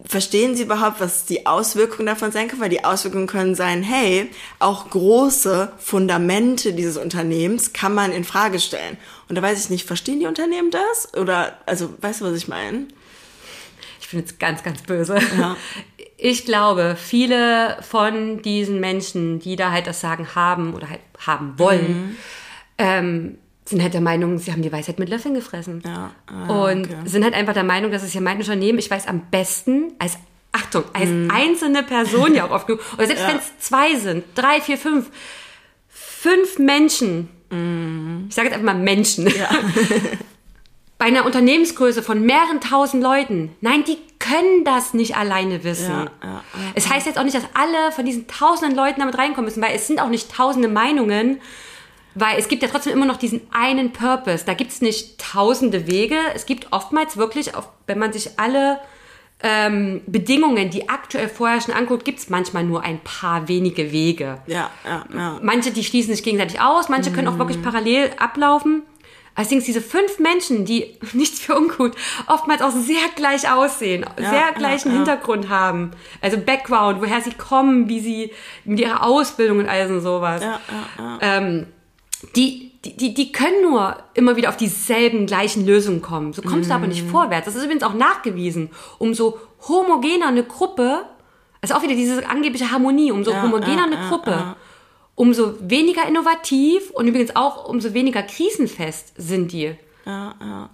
[0.04, 2.62] verstehen Sie überhaupt, was die Auswirkungen davon sein können?
[2.62, 4.28] Weil die Auswirkungen können sein, hey,
[4.58, 8.96] auch große Fundamente dieses Unternehmens kann man in Frage stellen.
[9.28, 11.14] Und da weiß ich nicht, verstehen die Unternehmen das?
[11.14, 12.88] Oder, also, weißt du, was ich meine?
[14.00, 15.18] Ich bin jetzt ganz, ganz böse.
[15.38, 15.56] Ja.
[16.28, 21.56] Ich glaube, viele von diesen Menschen, die da halt das Sagen haben oder halt haben
[21.56, 22.16] wollen, mhm.
[22.78, 25.84] ähm, sind halt der Meinung, sie haben die Weisheit mit Löffeln gefressen.
[25.86, 26.10] Ja.
[26.26, 26.96] Ah, und okay.
[27.04, 30.18] sind halt einfach der Meinung, dass es ja mein Unternehmen, ich weiß am besten, als,
[30.50, 31.30] Achtung, als mhm.
[31.32, 33.28] einzelne Person ja auch oft genug, oder selbst ja.
[33.28, 35.12] wenn es zwei sind, drei, vier, fünf,
[35.88, 38.26] fünf Menschen, mhm.
[38.28, 39.48] ich sage jetzt einfach mal Menschen, ja.
[40.98, 45.90] bei einer Unternehmensgröße von mehreren tausend Leuten, nein, die können das nicht alleine wissen.
[45.90, 46.42] Ja, ja, ja,
[46.74, 49.74] es heißt jetzt auch nicht, dass alle von diesen tausenden Leuten damit reinkommen müssen, weil
[49.74, 51.40] es sind auch nicht tausende Meinungen,
[52.14, 54.44] weil es gibt ja trotzdem immer noch diesen einen Purpose.
[54.44, 56.16] Da gibt es nicht tausende Wege.
[56.34, 57.52] Es gibt oftmals wirklich,
[57.86, 58.80] wenn man sich alle
[59.42, 64.38] ähm, Bedingungen, die aktuell vorherrschen, anguckt, gibt es manchmal nur ein paar wenige Wege.
[64.46, 65.38] Ja, ja, ja.
[65.42, 68.82] Manche, die schließen sich gegenseitig aus, manche können auch wirklich parallel ablaufen.
[69.36, 71.94] Allerdings diese fünf Menschen, die nichts für ungut,
[72.26, 75.92] oftmals auch sehr gleich aussehen, ja, sehr gleichen ja, Hintergrund haben.
[76.20, 78.32] Also Background, woher sie kommen, wie sie
[78.64, 80.42] mit ihrer Ausbildung und all sowas.
[81.20, 81.66] Ähm,
[82.34, 86.32] die, die, die können nur immer wieder auf dieselben gleichen Lösungen kommen.
[86.32, 86.70] So kommst mm.
[86.70, 87.10] du aber nicht mhm.
[87.10, 87.44] vorwärts.
[87.44, 88.70] Das ist übrigens auch nachgewiesen.
[88.98, 91.02] Umso homogener eine Gruppe,
[91.60, 94.56] also auch wieder diese angebliche Harmonie, umso homogener eine Gruppe,
[95.16, 99.74] umso weniger innovativ und übrigens auch umso weniger krisenfest sind die.
[100.04, 100.70] Ja, ja.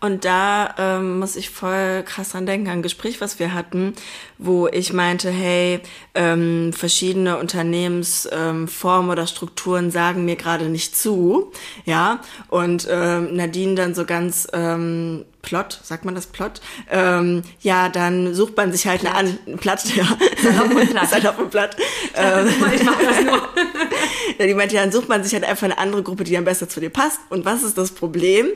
[0.00, 3.94] Und da ähm, muss ich voll krass dran denken, an ein Gespräch, was wir hatten,
[4.38, 5.80] wo ich meinte, hey,
[6.14, 11.52] ähm, verschiedene Unternehmensformen ähm, oder Strukturen sagen mir gerade nicht zu,
[11.84, 12.20] ja.
[12.48, 16.60] Und ähm, Nadine dann so ganz ähm, Plot, sagt man das Plot?
[16.90, 19.14] Ähm, ja, dann sucht man sich halt platt.
[19.14, 20.06] eine an platt, ja.
[20.42, 21.10] Salopp und platt.
[21.10, 21.76] Salopp und platt.
[22.14, 23.36] Ähm, ich mach das nur.
[24.38, 26.44] ja, die meinte, ja, dann sucht man sich halt einfach eine andere Gruppe, die dann
[26.44, 27.20] besser zu dir passt.
[27.30, 28.48] Und was ist das Problem?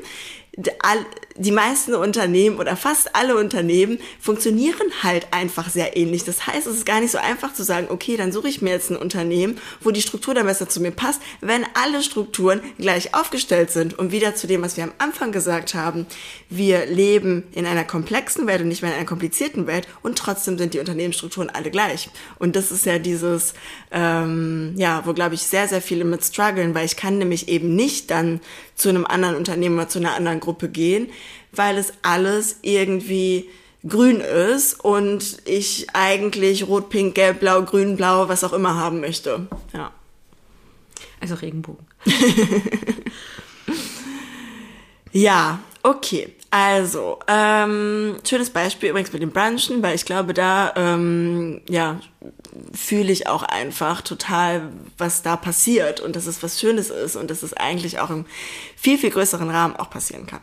[1.41, 6.25] Die meisten Unternehmen oder fast alle Unternehmen funktionieren halt einfach sehr ähnlich.
[6.25, 8.71] Das heißt, es ist gar nicht so einfach zu sagen, okay, dann suche ich mir
[8.71, 13.15] jetzt ein Unternehmen, wo die Struktur dann besser zu mir passt, wenn alle Strukturen gleich
[13.15, 13.99] aufgestellt sind.
[13.99, 16.07] Und wieder zu dem, was wir am Anfang gesagt haben,
[16.51, 20.59] wir leben in einer komplexen Welt und nicht mehr in einer komplizierten Welt und trotzdem
[20.59, 22.11] sind die Unternehmensstrukturen alle gleich.
[22.39, 23.55] Und das ist ja dieses,
[23.91, 27.75] ähm, ja, wo glaube ich sehr, sehr viele mit strugglen, weil ich kann nämlich eben
[27.75, 28.41] nicht dann
[28.75, 31.09] zu einem anderen Unternehmen oder zu einer anderen Gruppe gehen,
[31.53, 33.49] weil es alles irgendwie
[33.87, 39.01] grün ist und ich eigentlich rot, pink, gelb, blau, grün, blau, was auch immer haben
[39.01, 39.47] möchte.
[39.73, 39.93] Ja.
[41.21, 41.87] Also Regenbogen.
[45.13, 46.35] ja, okay.
[46.53, 52.01] Also, ähm, schönes Beispiel übrigens mit dem Brunchen, weil ich glaube, da ähm, ja,
[52.75, 57.31] fühle ich auch einfach total, was da passiert und dass es was Schönes ist und
[57.31, 58.25] dass es eigentlich auch im
[58.77, 60.41] viel, viel größeren Rahmen auch passieren kann.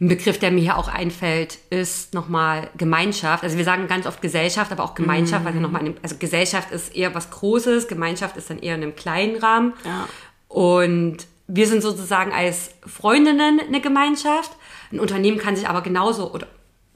[0.00, 3.44] Ein Begriff, der mir hier auch einfällt, ist nochmal Gemeinschaft.
[3.44, 5.46] Also wir sagen ganz oft Gesellschaft, aber auch Gemeinschaft, mhm.
[5.46, 8.96] weil wir nochmal, also Gesellschaft ist eher was Großes, Gemeinschaft ist dann eher in einem
[8.96, 9.74] kleinen Rahmen.
[9.84, 10.08] Ja.
[10.48, 14.52] Und wir sind sozusagen als Freundinnen eine Gemeinschaft.
[14.90, 16.46] Ein Unternehmen kann sich aber genauso, oder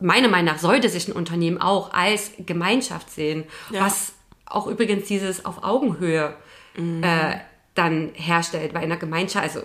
[0.00, 3.44] meiner Meinung nach sollte sich ein Unternehmen auch als Gemeinschaft sehen.
[3.70, 3.86] Ja.
[3.86, 4.14] Was
[4.46, 6.34] auch übrigens dieses auf Augenhöhe
[6.76, 7.02] mhm.
[7.02, 7.36] äh,
[7.74, 9.60] dann herstellt, weil in der Gemeinschaft, also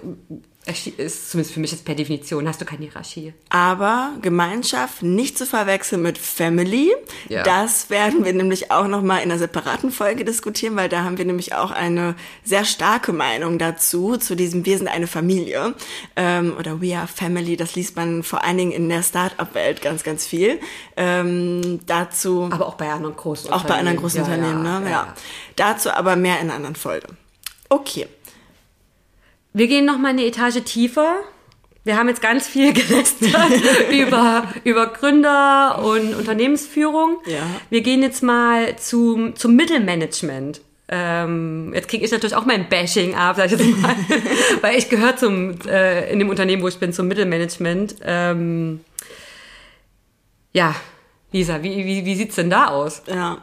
[0.65, 3.34] ist zumindest für mich jetzt per Definition, hast du keine Hierarchie.
[3.50, 6.91] Aber Gemeinschaft nicht zu verwechseln mit Family.
[7.30, 7.41] Ja.
[7.41, 11.26] Das werden wir nämlich auch nochmal in einer separaten Folge diskutieren, weil da haben wir
[11.26, 15.74] nämlich auch eine sehr starke Meinung dazu, zu diesem Wir sind eine Familie.
[16.15, 20.04] Ähm, oder We are Family, das liest man vor allen Dingen in der Start-up-Welt ganz,
[20.04, 20.60] ganz viel.
[20.95, 22.50] Ähm, dazu.
[22.52, 24.89] Aber auch bei anderen großen Auch bei anderen großen ja, Unternehmen, ja, ne?
[24.91, 25.15] Ja.
[25.56, 27.08] Dazu aber mehr in einer anderen Folge.
[27.67, 28.08] Okay.
[29.53, 31.15] Wir gehen noch mal eine Etage tiefer.
[31.83, 33.31] Wir haben jetzt ganz viel gelästert
[33.91, 37.17] über, über Gründer und Unternehmensführung.
[37.25, 37.39] Ja.
[37.69, 40.61] Wir gehen jetzt mal zum, zum Mittelmanagement.
[40.93, 43.95] Ähm, jetzt kriege ich natürlich auch mein Bashing ab, sag ich jetzt mal,
[44.61, 47.95] weil ich gehöre zum äh, in dem Unternehmen, wo ich bin, zum Mittelmanagement.
[48.03, 48.81] Ähm,
[50.51, 50.75] ja,
[51.31, 53.03] Lisa, wie, wie, wie sieht's denn da aus?
[53.07, 53.37] Ja.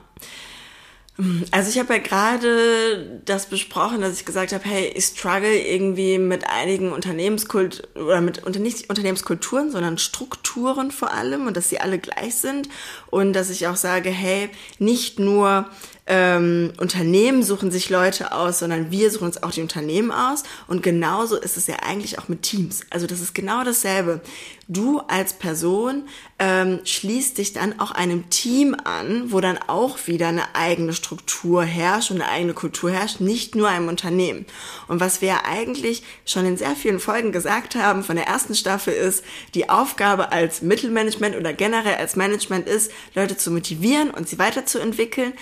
[1.51, 6.17] Also ich habe ja gerade das besprochen, dass ich gesagt habe, hey, ich struggle irgendwie
[6.17, 11.99] mit einigen Unternehmenskult oder mit nicht Unternehmenskulturen, sondern Strukturen vor allem und dass sie alle
[11.99, 12.69] gleich sind
[13.09, 15.69] und dass ich auch sage, hey, nicht nur
[16.09, 20.43] ähm, Unternehmen suchen sich Leute aus, sondern wir suchen uns auch die Unternehmen aus.
[20.67, 22.81] Und genauso ist es ja eigentlich auch mit Teams.
[22.89, 24.23] Also das ist genau dasselbe.
[24.69, 30.29] Du als Person ähm, schließt dich dann auch einem Team an, wo dann auch wieder
[30.29, 34.47] eine eigene Struktur herrscht und eine eigene Kultur herrscht, nicht nur einem Unternehmen.
[34.87, 38.55] Und was wir ja eigentlich schon in sehr vielen Folgen gesagt haben von der ersten
[38.55, 44.29] Staffel ist, die Aufgabe als Mittelmanagement oder generell als Management ist, Leute zu motivieren und
[44.29, 45.35] sie weiterzuentwickeln,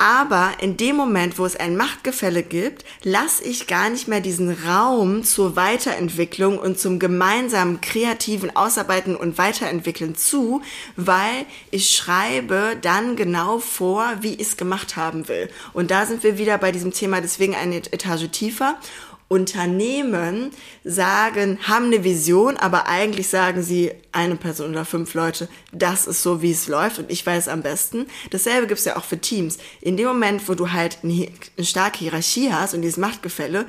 [0.00, 4.50] aber in dem Moment, wo es ein Machtgefälle gibt, lasse ich gar nicht mehr diesen
[4.50, 10.62] Raum zur Weiterentwicklung und zum gemeinsamen kreativen Ausarbeiten und Weiterentwickeln zu,
[10.96, 15.50] weil ich schreibe dann genau vor, wie ich es gemacht haben will.
[15.74, 18.78] Und da sind wir wieder bei diesem Thema, deswegen eine Etage tiefer.
[19.30, 20.50] Unternehmen
[20.82, 26.24] sagen, haben eine Vision, aber eigentlich sagen sie eine Person oder fünf Leute, das ist
[26.24, 28.06] so, wie es läuft und ich weiß am besten.
[28.30, 29.58] Dasselbe gibt's ja auch für Teams.
[29.80, 31.28] In dem Moment, wo du halt eine,
[31.60, 33.66] starke Hierarchie hast und dieses Machtgefälle,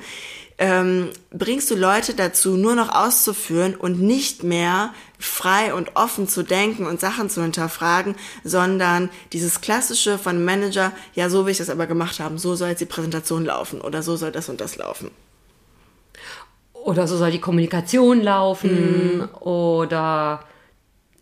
[0.58, 6.42] ähm, bringst du Leute dazu, nur noch auszuführen und nicht mehr frei und offen zu
[6.42, 11.70] denken und Sachen zu hinterfragen, sondern dieses klassische von Manager, ja, so will ich das
[11.70, 14.74] aber gemacht haben, so soll jetzt die Präsentation laufen oder so soll das und das
[14.74, 15.12] laufen
[16.84, 19.28] oder so soll die Kommunikation laufen mhm.
[19.40, 20.40] oder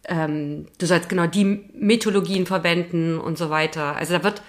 [0.08, 3.96] ähm, du sollst genau die Methodologien verwenden und so weiter.
[3.96, 4.42] Also da wird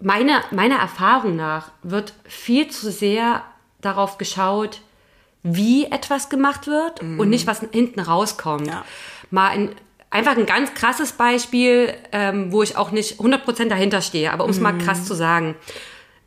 [0.00, 3.42] meiner, meiner Erfahrung nach wird viel zu sehr
[3.80, 4.80] darauf geschaut,
[5.42, 7.20] wie etwas gemacht wird mhm.
[7.20, 8.66] und nicht, was hinten rauskommt.
[8.66, 8.84] Ja.
[9.30, 9.68] Mal ein,
[10.10, 14.50] einfach ein ganz krasses Beispiel, ähm, wo ich auch nicht 100% dahinter stehe, aber um
[14.50, 14.62] es mhm.
[14.62, 15.54] mal krass zu sagen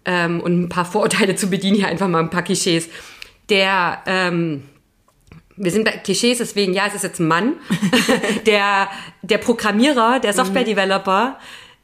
[0.06, 2.90] ähm, und ein paar Vorurteile zu bedienen, hier einfach mal ein paar Klischees
[3.50, 4.64] der, ähm,
[5.56, 7.54] wir sind bei Klischees, deswegen, ja, es ist jetzt ein Mann,
[8.46, 8.90] der,
[9.22, 11.38] der Programmierer, der Software-Developer,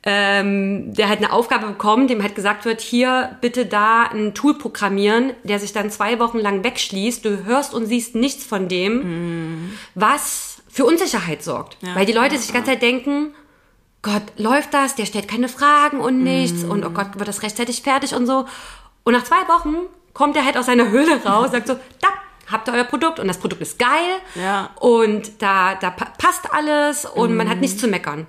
[0.06, 4.58] ähm, der hat eine Aufgabe bekommen, dem halt gesagt wird, hier bitte da ein Tool
[4.58, 7.23] programmieren, der sich dann zwei Wochen lang wegschließt.
[7.23, 9.73] Du hörst und siehst nichts von dem, mm.
[9.95, 11.78] was für Unsicherheit sorgt.
[11.82, 13.34] Ja, Weil die Leute ja, sich die ganze Zeit denken,
[14.02, 14.95] Gott, läuft das?
[14.95, 16.63] Der stellt keine Fragen und nichts.
[16.63, 16.71] Mm.
[16.71, 18.45] Und oh Gott, wird das rechtzeitig fertig und so.
[19.06, 19.76] Und nach zwei Wochen
[20.13, 22.08] kommt er halt aus seiner Höhle raus, sagt so, da
[22.52, 23.89] habt ihr euer Produkt und das Produkt ist geil
[24.36, 24.69] ja.
[24.80, 27.38] und da, da passt alles und mhm.
[27.38, 28.28] man hat nichts zu meckern.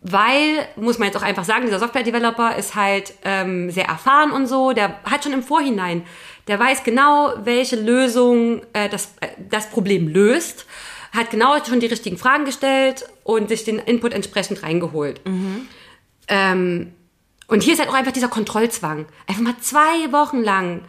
[0.00, 4.46] Weil, muss man jetzt auch einfach sagen, dieser Software-Developer ist halt ähm, sehr erfahren und
[4.46, 6.04] so, der hat schon im Vorhinein,
[6.46, 10.66] der weiß genau, welche Lösung äh, das, äh, das Problem löst,
[11.12, 15.20] hat genau schon die richtigen Fragen gestellt und sich den Input entsprechend reingeholt.
[15.26, 15.66] Mhm.
[16.28, 16.94] Ähm,
[17.52, 19.04] und hier ist halt auch einfach dieser Kontrollzwang.
[19.26, 20.80] Einfach mal zwei Wochen lang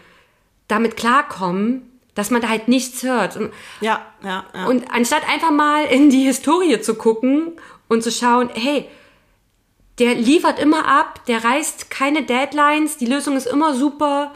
[0.69, 3.37] damit klarkommen, dass man da halt nichts hört.
[3.81, 4.65] Ja, ja, ja.
[4.67, 7.51] Und anstatt einfach mal in die Historie zu gucken
[7.89, 8.87] und zu schauen, hey,
[9.99, 14.31] der liefert immer ab, der reißt keine Deadlines, die Lösung ist immer super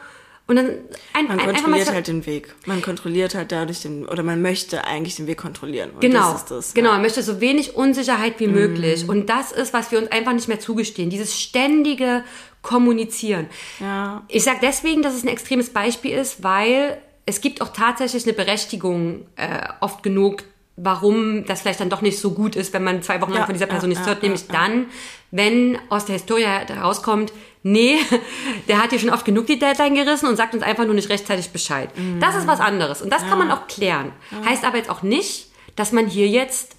[0.47, 0.69] und dann
[1.13, 2.55] ein, man ein, kontrolliert halt den Weg.
[2.65, 5.91] Man kontrolliert halt dadurch den, oder man möchte eigentlich den Weg kontrollieren.
[5.91, 6.89] Und genau, das das, genau.
[6.89, 6.93] Ja.
[6.93, 8.53] Man möchte so wenig Unsicherheit wie mm.
[8.53, 9.09] möglich.
[9.09, 11.09] Und das ist, was wir uns einfach nicht mehr zugestehen.
[11.09, 12.23] Dieses ständige
[12.61, 13.47] Kommunizieren.
[13.79, 14.23] Ja.
[14.29, 18.33] Ich sage deswegen, dass es ein extremes Beispiel ist, weil es gibt auch tatsächlich eine
[18.33, 20.43] Berechtigung äh, oft genug,
[20.77, 23.53] warum das vielleicht dann doch nicht so gut ist, wenn man zwei Wochen lang von
[23.53, 24.85] dieser Person ja, nichts hört, nämlich dann,
[25.31, 27.33] wenn aus der Historie herauskommt,
[27.71, 27.97] nee,
[28.67, 31.09] der hat hier schon oft genug die Deadline gerissen und sagt uns einfach nur nicht
[31.09, 31.89] rechtzeitig Bescheid.
[31.97, 32.19] Mhm.
[32.19, 34.11] Das ist was anderes und das kann man auch klären.
[34.45, 36.75] Heißt aber jetzt auch nicht, dass man hier jetzt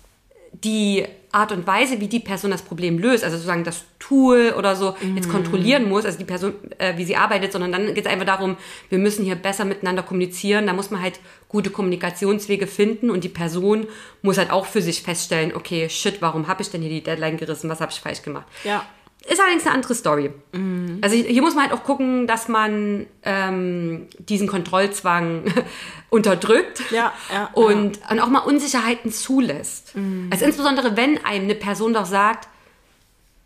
[0.52, 4.74] die Art und Weise, wie die Person das Problem löst, also sozusagen das Tool oder
[4.74, 5.16] so, mhm.
[5.16, 8.24] jetzt kontrollieren muss, also die Person, äh, wie sie arbeitet, sondern dann geht es einfach
[8.24, 8.56] darum,
[8.88, 10.66] wir müssen hier besser miteinander kommunizieren.
[10.66, 13.86] Da muss man halt gute Kommunikationswege finden und die Person
[14.22, 17.36] muss halt auch für sich feststellen, okay, shit, warum habe ich denn hier die Deadline
[17.36, 17.68] gerissen?
[17.68, 18.46] Was habe ich falsch gemacht?
[18.64, 18.86] Ja.
[19.26, 20.30] Ist allerdings eine andere Story.
[20.52, 20.98] Mhm.
[21.02, 25.44] Also hier muss man halt auch gucken, dass man ähm, diesen Kontrollzwang
[26.10, 28.10] unterdrückt ja, ja, und, ja.
[28.10, 29.96] und auch mal Unsicherheiten zulässt.
[29.96, 30.28] Mhm.
[30.30, 32.48] Also insbesondere, wenn einem eine Person doch sagt,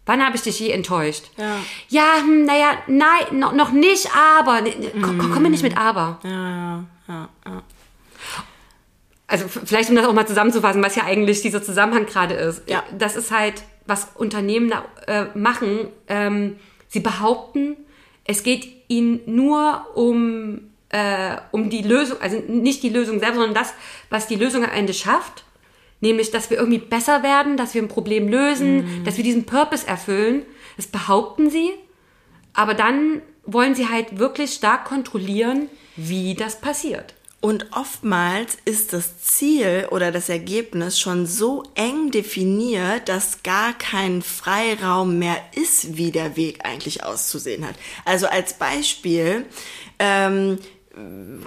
[0.07, 1.31] wann habe ich dich je enttäuscht?
[1.37, 1.57] Ja,
[1.89, 4.63] ja hm, naja, nein, noch, noch nicht, aber.
[5.01, 5.31] Komm, mhm.
[5.33, 6.21] komm mir nicht mit aber.
[6.23, 7.29] Ja, ja.
[7.47, 7.63] ja
[9.33, 12.69] also vielleicht um das auch mal zusammenzufassen, was ja eigentlich dieser Zusammenhang gerade ist.
[12.69, 12.83] Ja.
[12.97, 14.73] Das ist halt was Unternehmen
[15.07, 15.89] äh, machen.
[16.09, 16.57] Ähm,
[16.89, 17.77] sie behaupten,
[18.25, 20.61] es geht ihnen nur um,
[20.91, 23.75] äh, um die Lösung, also nicht die Lösung selbst, sondern das,
[24.11, 25.45] was die Lösung am Ende schafft.
[26.05, 29.05] nämlich, dass wir irgendwie besser werden, dass wir ein Problem lösen, Mhm.
[29.05, 30.43] dass wir diesen Purpose erfüllen.
[30.77, 31.71] Das behaupten sie,
[32.55, 37.15] aber dann wollen sie halt wirklich stark kontrollieren, wie das passiert.
[37.43, 44.23] Und oftmals ist das Ziel oder das Ergebnis schon so eng definiert, dass gar kein
[44.23, 47.75] Freiraum mehr ist, wie der Weg eigentlich auszusehen hat.
[48.05, 49.45] Also als Beispiel,
[49.99, 50.61] ähm,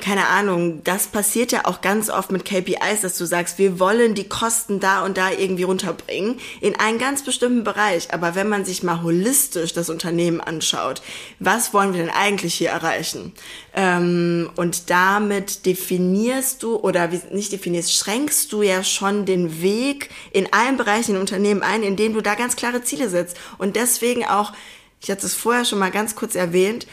[0.02, 4.16] keine Ahnung, das passiert ja auch ganz oft mit KPIs, dass du sagst, wir wollen
[4.16, 8.12] die Kosten da und da irgendwie runterbringen in einen ganz bestimmten Bereich.
[8.12, 11.04] Aber wenn man sich mal holistisch das Unternehmen anschaut,
[11.38, 13.34] was wollen wir denn eigentlich hier erreichen?
[13.76, 20.10] Ähm, und damit definierst du oder wie, nicht definierst, schränkst du ja schon den Weg
[20.32, 23.38] in allen Bereichen im Unternehmen ein, in denen du da ganz klare Ziele setzt.
[23.60, 24.54] Und deswegen auch,
[25.02, 26.88] ich hatte es vorher schon mal ganz kurz erwähnt,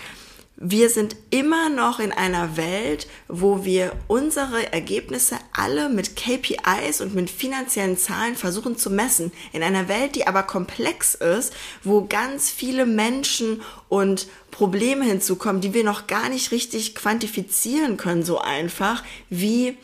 [0.65, 7.17] wir sind immer noch in einer Welt, wo wir unsere Ergebnisse alle mit KPIs und
[7.17, 9.33] mit finanziellen Zahlen versuchen zu messen.
[9.53, 11.53] In einer Welt, die aber komplex ist,
[11.83, 18.23] wo ganz viele Menschen und Probleme hinzukommen, die wir noch gar nicht richtig quantifizieren können,
[18.23, 19.77] so einfach wie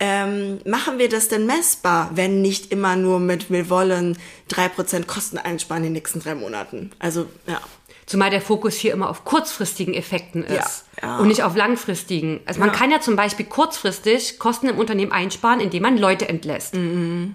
[0.00, 4.18] ähm, machen wir das denn messbar, wenn nicht immer nur mit, wir wollen
[4.48, 6.90] drei Prozent Kosten einsparen in den nächsten drei Monaten?
[6.98, 7.60] Also, ja.
[8.06, 11.18] Zumal der Fokus hier immer auf kurzfristigen Effekten ist Ja, ja.
[11.18, 12.40] und nicht auf langfristigen.
[12.46, 12.74] Also man Ja.
[12.74, 16.74] kann ja zum Beispiel kurzfristig Kosten im Unternehmen einsparen, indem man Leute entlässt.
[16.74, 17.34] Mhm.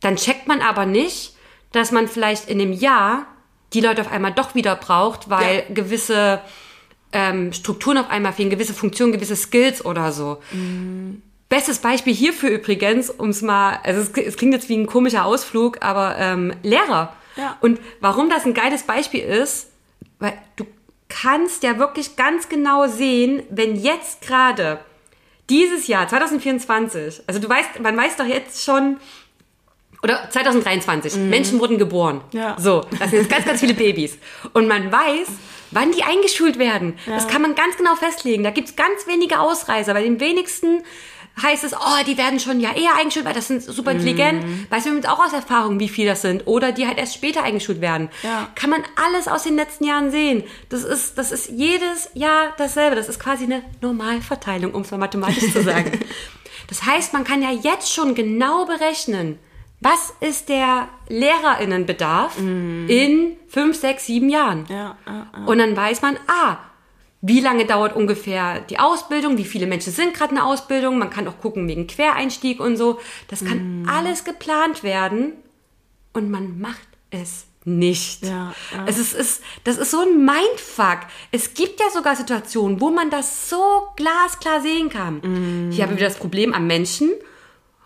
[0.00, 1.34] Dann checkt man aber nicht,
[1.72, 3.26] dass man vielleicht in einem Jahr
[3.72, 6.40] die Leute auf einmal doch wieder braucht, weil gewisse
[7.12, 10.38] ähm, Strukturen auf einmal fehlen, gewisse Funktionen, gewisse Skills oder so.
[11.48, 15.24] Bestes Beispiel hierfür übrigens, um es mal, also es, es klingt jetzt wie ein komischer
[15.24, 17.12] Ausflug, aber ähm, Lehrer.
[17.36, 17.56] Ja.
[17.60, 19.70] Und warum das ein geiles Beispiel ist,
[20.24, 20.66] weil du
[21.08, 24.80] kannst ja wirklich ganz genau sehen, wenn jetzt gerade
[25.50, 28.96] dieses Jahr, 2024, also du weißt, man weiß doch jetzt schon,
[30.02, 32.22] oder 2023, Menschen wurden geboren.
[32.32, 32.56] Ja.
[32.58, 34.18] So, das sind jetzt ganz, ganz viele Babys.
[34.52, 35.28] Und man weiß,
[35.70, 36.98] wann die eingeschult werden.
[37.06, 38.44] Das kann man ganz genau festlegen.
[38.44, 39.94] Da gibt's ganz wenige Ausreißer.
[39.94, 40.82] Bei den wenigsten
[41.42, 44.44] heißt es, oh, die werden schon ja eher eingeschult, weil das sind super intelligent.
[44.70, 46.46] Weiß man jetzt auch aus Erfahrung, wie viel das sind.
[46.46, 48.08] Oder die halt erst später eingeschult werden.
[48.22, 48.48] Ja.
[48.54, 50.44] Kann man alles aus den letzten Jahren sehen.
[50.68, 52.94] Das ist, das ist jedes Jahr dasselbe.
[52.96, 56.00] Das ist quasi eine Normalverteilung, um es mal mathematisch zu sagen.
[56.66, 59.38] Das heißt, man kann ja jetzt schon genau berechnen,
[59.80, 64.64] was ist der Lehrerinnenbedarf in fünf, sechs, sieben Jahren.
[64.70, 66.56] Ja, ja, Und dann weiß man, ah,
[67.26, 71.08] wie lange dauert ungefähr die Ausbildung, wie viele Menschen sind gerade in der Ausbildung, man
[71.08, 73.00] kann auch gucken wegen Quereinstieg und so.
[73.28, 75.32] Das kann alles geplant werden
[76.12, 78.26] und man macht es nicht.
[78.26, 78.84] Ja, ja.
[78.84, 81.00] Es ist, ist, das ist so ein Mindfuck.
[81.30, 83.62] Es gibt ja sogar Situationen, wo man das so
[83.96, 85.70] glasklar sehen kann.
[85.72, 87.10] Hier haben wir wieder das Problem am Menschen,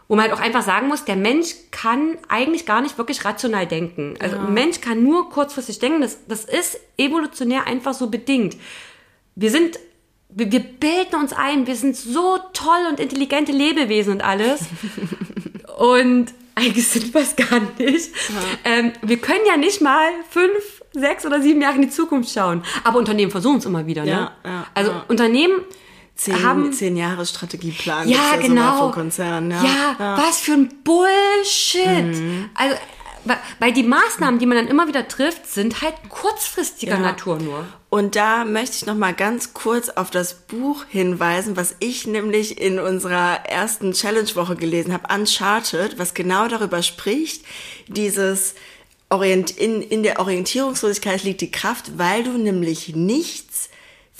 [0.08, 3.68] wo man halt auch einfach sagen muss, der Mensch kann eigentlich gar nicht wirklich rational
[3.68, 4.16] denken.
[4.18, 6.00] Also ein Mensch kann nur kurzfristig denken.
[6.00, 8.56] Das, das ist evolutionär einfach so bedingt.
[9.38, 9.78] Wir sind,
[10.30, 14.62] wir, wir bilden uns ein, wir sind so toll und intelligente Lebewesen und alles.
[15.78, 18.10] und eigentlich sind wir es gar nicht.
[18.64, 22.64] Ähm, wir können ja nicht mal fünf, sechs oder sieben Jahre in die Zukunft schauen.
[22.82, 24.04] Aber Unternehmen versuchen es immer wieder.
[24.04, 24.10] Ne?
[24.10, 25.04] Ja, ja, also ja.
[25.06, 25.60] Unternehmen
[26.16, 28.08] Zehn, haben zehn Jahre Strategieplan.
[28.08, 28.78] ja, sogar genau.
[28.78, 29.52] Von Konzernen.
[29.52, 32.20] Ja, Ja, was für ein Bullshit.
[32.54, 32.76] Also,
[33.24, 36.98] weil- die Maßnahmen, die man dann immer wieder trifft, sind halt kurzfristiger Ja.
[36.98, 37.66] Natur nur.
[37.90, 42.60] Und da möchte ich noch mal ganz kurz auf das Buch hinweisen, was ich nämlich
[42.60, 47.44] in unserer ersten Challenge-Woche gelesen habe, Uncharted, was genau darüber spricht,
[47.86, 48.54] dieses
[49.10, 53.70] Orient in, in der Orientierungslosigkeit liegt die Kraft, weil du nämlich nichts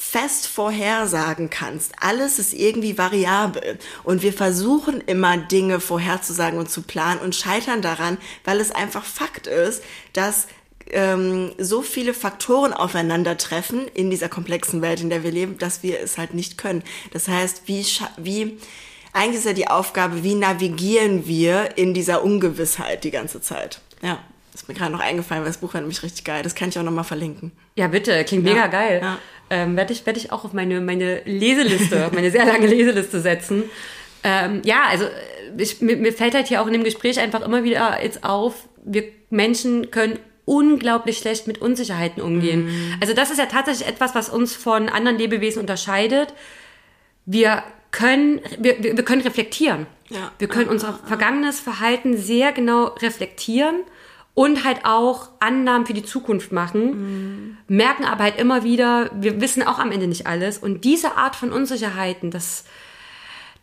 [0.00, 1.92] fest vorhersagen kannst.
[2.00, 3.78] Alles ist irgendwie variabel.
[4.04, 9.04] Und wir versuchen immer Dinge vorherzusagen und zu planen und scheitern daran, weil es einfach
[9.04, 9.82] Fakt ist,
[10.12, 10.46] dass
[10.90, 15.98] ähm, so viele Faktoren aufeinandertreffen in dieser komplexen Welt, in der wir leben, dass wir
[16.00, 16.84] es halt nicht können.
[17.12, 17.84] Das heißt, wie,
[18.16, 18.56] wie
[19.12, 23.80] eigentlich ist ja die Aufgabe, wie navigieren wir in dieser Ungewissheit die ganze Zeit.
[24.00, 24.20] Ja,
[24.54, 26.42] ist mir gerade noch eingefallen, weil das Buch war nämlich richtig geil.
[26.44, 27.50] Das kann ich auch noch mal verlinken.
[27.74, 29.00] Ja, bitte, klingt mega Ja, geil.
[29.02, 29.18] ja.
[29.50, 33.64] Ähm, Werde ich, werd ich auch auf meine, meine Leseliste, meine sehr lange Leseliste setzen.
[34.22, 37.40] Ähm, ja, also äh, ich, mir, mir fällt halt hier auch in dem Gespräch einfach
[37.44, 42.66] immer wieder jetzt auf, wir Menschen können unglaublich schlecht mit Unsicherheiten umgehen.
[42.66, 42.94] Mhm.
[43.00, 46.32] Also das ist ja tatsächlich etwas, was uns von anderen Lebewesen unterscheidet.
[47.26, 49.86] Wir können, wir wir können reflektieren.
[50.08, 50.32] Ja.
[50.38, 53.76] Wir können unser vergangenes Verhalten sehr genau reflektieren
[54.38, 59.64] und halt auch Annahmen für die Zukunft machen, merken aber halt immer wieder, wir wissen
[59.64, 60.58] auch am Ende nicht alles.
[60.58, 62.62] Und diese Art von Unsicherheiten, das,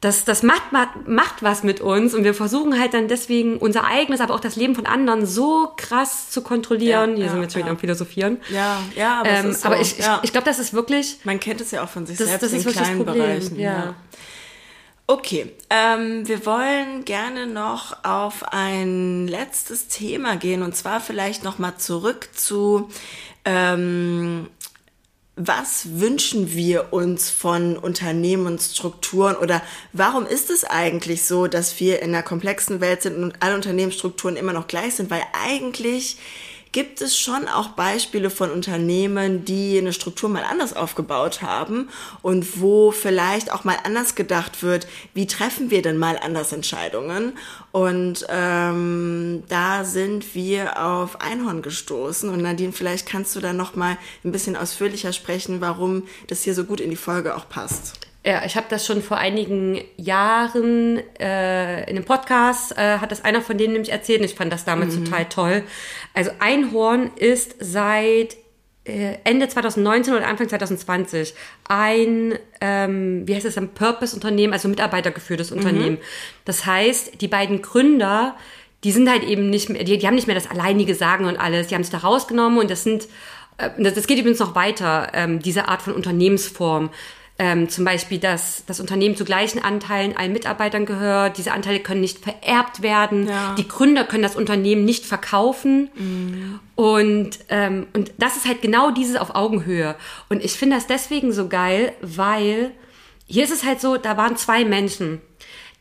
[0.01, 3.85] das, das macht, macht, macht was mit uns und wir versuchen halt dann deswegen unser
[3.85, 7.11] eigenes, aber auch das Leben von anderen so krass zu kontrollieren.
[7.11, 8.41] Ja, Hier ja, sind wir jetzt wieder am Philosophieren.
[8.49, 10.17] Ja, ja, aber, ähm, so, aber ich, ja.
[10.17, 11.19] ich, ich glaube, das ist wirklich.
[11.23, 13.57] Man kennt es ja auch von sich das, selbst das in kleinen Bereichen.
[13.57, 13.95] Ja.
[15.07, 21.59] Okay, ähm, wir wollen gerne noch auf ein letztes Thema gehen und zwar vielleicht noch
[21.59, 22.89] mal zurück zu
[23.45, 24.47] ähm,
[25.35, 29.61] was wünschen wir uns von Unternehmensstrukturen oder
[29.93, 34.37] warum ist es eigentlich so, dass wir in einer komplexen Welt sind und alle Unternehmensstrukturen
[34.37, 35.11] immer noch gleich sind?
[35.11, 36.17] Weil eigentlich
[36.75, 41.87] gibt es schon auch Beispiele von Unternehmen, die eine Struktur mal anders aufgebaut haben
[42.21, 47.37] und wo vielleicht auch mal anders gedacht wird, wie treffen wir denn mal anders Entscheidungen?
[47.71, 52.29] Und ähm, da sind wir auf Einhorn gestoßen.
[52.29, 56.53] Und Nadine, vielleicht kannst du da noch mal ein bisschen ausführlicher sprechen, warum das hier
[56.53, 58.04] so gut in die Folge auch passt.
[58.25, 63.23] Ja, ich habe das schon vor einigen Jahren äh, in einem Podcast, äh, hat das
[63.23, 65.05] einer von denen nämlich erzählt und ich fand das damals mhm.
[65.05, 65.63] total toll.
[66.15, 68.35] Also Einhorn ist seit
[68.83, 71.35] äh, Ende 2019 oder Anfang 2020
[71.69, 75.57] ein, ähm, wie heißt das, ein Purpose-Unternehmen, also mitarbeitergeführtes mhm.
[75.57, 75.97] Unternehmen.
[76.45, 78.35] Das heißt, die beiden Gründer,
[78.83, 81.37] die sind halt eben nicht mehr, die, die haben nicht mehr das alleinige Sagen und
[81.37, 83.07] alles, die haben es da rausgenommen und das sind,
[83.59, 86.89] äh, das, das geht übrigens noch weiter, ähm, diese Art von Unternehmensform
[87.37, 91.37] ähm, zum Beispiel, dass das Unternehmen zu gleichen Anteilen allen Mitarbeitern gehört.
[91.37, 93.27] Diese Anteile können nicht vererbt werden.
[93.27, 93.55] Ja.
[93.55, 95.89] Die Gründer können das Unternehmen nicht verkaufen.
[95.95, 96.59] Mhm.
[96.75, 99.95] Und, ähm, und das ist halt genau dieses auf Augenhöhe.
[100.29, 102.71] Und ich finde das deswegen so geil, weil
[103.27, 105.19] hier ist es halt so, da waren zwei Menschen,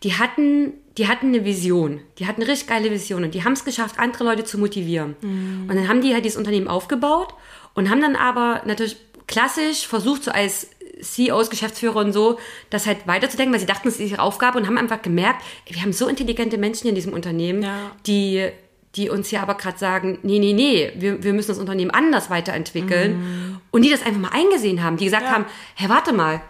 [0.02, 2.00] die hatten, die hatten eine Vision.
[2.18, 5.14] Die hatten eine richtig geile Vision und die haben es geschafft, andere Leute zu motivieren.
[5.20, 5.66] Mhm.
[5.68, 7.32] Und dann haben die halt dieses Unternehmen aufgebaut
[7.74, 8.96] und haben dann aber natürlich
[9.26, 10.68] klassisch versucht, so als
[11.00, 12.38] CEOs, Geschäftsführer und so,
[12.70, 15.80] das halt weiterzudenken, weil sie dachten, es ist ihre Aufgabe und haben einfach gemerkt, wir
[15.82, 17.90] haben so intelligente Menschen in diesem Unternehmen, ja.
[18.06, 18.50] die
[18.96, 22.30] die uns hier aber gerade sagen, nee, nee, nee, wir, wir müssen das Unternehmen anders
[22.30, 23.18] weiterentwickeln.
[23.18, 23.60] Mhm.
[23.70, 25.32] Und die das einfach mal eingesehen haben, die gesagt ja.
[25.32, 26.40] haben, hey, warte mal,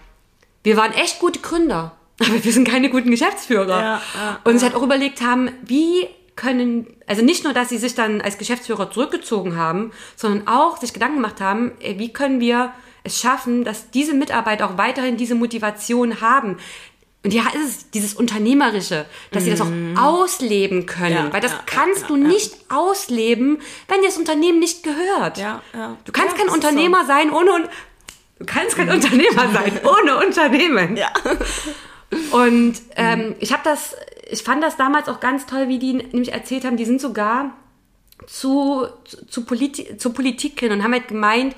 [0.62, 3.80] wir waren echt gute Gründer, aber wir sind keine guten Geschäftsführer.
[3.80, 4.02] Ja,
[4.44, 8.20] und sich halt auch überlegt haben, wie können, also nicht nur, dass sie sich dann
[8.20, 12.72] als Geschäftsführer zurückgezogen haben, sondern auch sich Gedanken gemacht haben, wie können wir
[13.04, 16.56] es schaffen, dass diese Mitarbeiter auch weiterhin diese Motivation haben.
[17.22, 19.96] Und ja, ist es dieses Unternehmerische, dass sie das auch mhm.
[19.96, 21.14] ausleben können.
[21.14, 25.38] Ja, weil das ja, kannst ja, du nicht ausleben, wenn dir das Unternehmen nicht gehört.
[26.04, 27.06] Du kannst kein Unternehmer so.
[27.06, 27.68] sein ohne
[28.38, 30.98] du kannst kein Unternehmer sein ohne Unternehmen.
[30.98, 31.12] Ja.
[32.30, 33.96] Und ähm, ich habe das,
[34.30, 37.56] ich fand das damals auch ganz toll, wie die nämlich erzählt haben, die sind sogar
[38.26, 41.56] zu, zu, zu, Politi zu Politik hin und haben halt gemeint,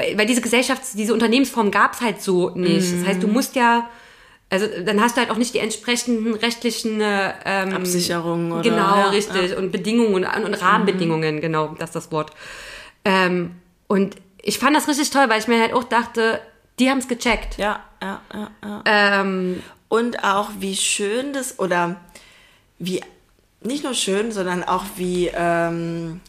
[0.00, 2.92] weil, weil diese Gesellschafts-, diese Unternehmensform gab es halt so nicht.
[2.92, 3.00] Mhm.
[3.00, 3.88] Das heißt, du musst ja,
[4.48, 9.08] also dann hast du halt auch nicht die entsprechenden rechtlichen ähm, Absicherungen oder genau ja,
[9.10, 9.58] richtig ja.
[9.58, 11.40] und Bedingungen und, und Rahmenbedingungen mhm.
[11.40, 12.32] genau das ist das Wort
[13.04, 13.52] ähm,
[13.86, 16.40] und ich fand das richtig toll weil ich mir halt auch dachte
[16.80, 18.82] die haben es gecheckt ja ja ja, ja.
[18.86, 22.00] Ähm, und auch wie schön das oder
[22.80, 23.02] wie
[23.60, 26.20] nicht nur schön sondern auch wie ähm,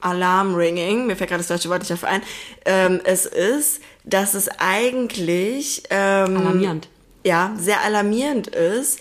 [0.00, 2.22] Alarm-Ringing, mir fällt gerade das deutsche Wort nicht dafür ein,
[2.64, 6.88] ähm, es ist, dass es eigentlich ähm, alarmierend.
[7.24, 8.98] Ja, sehr alarmierend ist,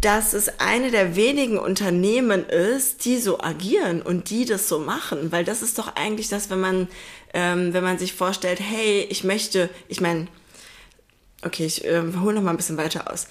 [0.00, 5.32] dass es eine der wenigen Unternehmen ist, die so agieren und die das so machen,
[5.32, 6.88] weil das ist doch eigentlich das, wenn man
[7.34, 10.28] ähm, wenn man sich vorstellt, hey, ich möchte, ich meine,
[11.42, 13.26] okay, ich äh, hole noch mal ein bisschen weiter aus.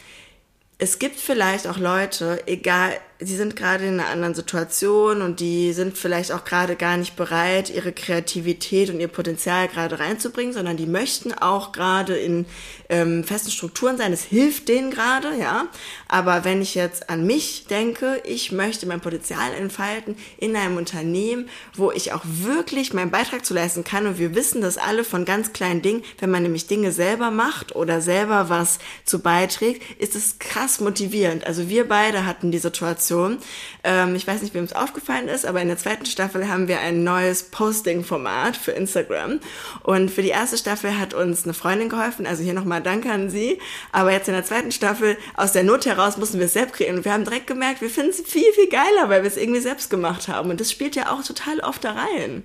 [0.78, 5.74] Es gibt vielleicht auch Leute, egal sie sind gerade in einer anderen Situation und die
[5.74, 10.78] sind vielleicht auch gerade gar nicht bereit, ihre Kreativität und ihr Potenzial gerade reinzubringen, sondern
[10.78, 12.45] die möchten auch gerade in
[12.89, 14.13] ähm, festen Strukturen sein.
[14.13, 15.67] Es hilft denen gerade, ja.
[16.07, 21.49] Aber wenn ich jetzt an mich denke, ich möchte mein Potenzial entfalten in einem Unternehmen,
[21.76, 24.05] wo ich auch wirklich meinen Beitrag zu leisten kann.
[24.05, 26.03] Und wir wissen das alle von ganz kleinen Dingen.
[26.19, 31.45] Wenn man nämlich Dinge selber macht oder selber was zu beiträgt, ist es krass motivierend.
[31.45, 33.38] Also wir beide hatten die Situation, Situation.
[33.84, 36.80] Ähm, ich weiß nicht, wem es aufgefallen ist, aber in der zweiten Staffel haben wir
[36.80, 39.39] ein neues Posting-Format für Instagram.
[39.84, 42.26] Und für die erste Staffel hat uns eine Freundin geholfen.
[42.26, 43.59] Also hier nochmal Danke an sie.
[43.91, 46.97] Aber jetzt in der zweiten Staffel, aus der Not heraus, mussten wir es selbst kreieren.
[46.97, 49.61] Und wir haben direkt gemerkt, wir finden es viel, viel geiler, weil wir es irgendwie
[49.61, 50.49] selbst gemacht haben.
[50.49, 52.43] Und das spielt ja auch total oft da rein.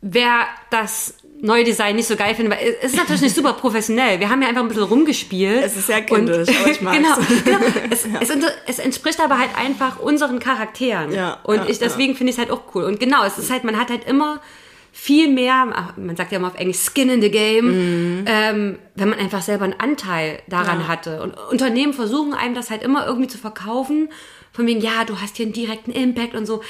[0.00, 4.20] Wer das neue Design nicht so geil finde, weil es ist natürlich nicht super professionell.
[4.20, 5.62] Wir haben ja einfach ein bisschen rumgespielt.
[5.62, 6.96] Es ist sehr kindisch, und, aber ich mag's.
[6.96, 7.58] genau, genau.
[7.90, 8.20] Es, ja.
[8.20, 8.30] es,
[8.66, 11.12] es, entspricht aber halt einfach unseren Charakteren.
[11.12, 12.18] Ja, und ja, ich, deswegen ja.
[12.18, 12.84] finde ich es halt auch cool.
[12.84, 14.40] Und genau, es ist halt, man hat halt immer
[14.92, 15.66] viel mehr,
[15.96, 19.64] man sagt ja immer auf Englisch Skin in the Game, ähm, wenn man einfach selber
[19.64, 20.88] einen Anteil daran Ja.
[20.88, 21.22] hatte.
[21.22, 24.08] Und Unternehmen versuchen einem das halt immer irgendwie zu verkaufen,
[24.52, 26.62] von wegen, ja, du hast hier einen direkten Impact und so.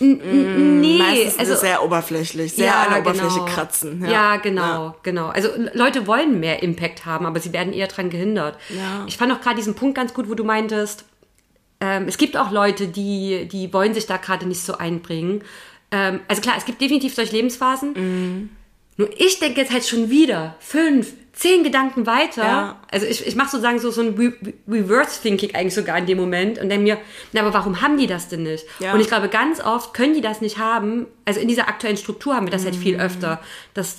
[0.00, 4.04] N n- nee, Meistens also sehr oberflächlich, sehr an der Oberfläche kratzen.
[4.08, 5.28] Ja, genau, genau.
[5.28, 8.58] Also Leute wollen mehr Impact haben, aber sie werden eher dran gehindert.
[8.70, 9.04] Ja.
[9.06, 11.04] Ich fand auch gerade diesen Punkt ganz gut, wo du meintest,
[11.80, 15.42] ähm, es gibt auch Leute, die, die wollen sich da gerade nicht so einbringen.
[15.90, 17.92] Ähm, also klar, es gibt definitiv solche Lebensphasen.
[17.92, 18.48] Mhm.
[18.96, 22.42] Nur ich denke jetzt halt schon wieder fünf, zehn Gedanken weiter.
[22.44, 22.80] Ja.
[22.90, 26.16] Also ich, ich mache sozusagen so, so ein Re Re- Reverse-Thinking eigentlich sogar in dem
[26.18, 26.98] Moment und denke mir,
[27.32, 28.64] na, aber warum haben die das denn nicht?
[28.78, 28.92] Ja.
[28.94, 31.06] Und ich glaube, ganz oft können die das nicht haben.
[31.24, 32.80] Also in dieser aktuellen Struktur haben wir das halt Mhm.
[32.80, 33.40] viel öfter.
[33.74, 33.96] Das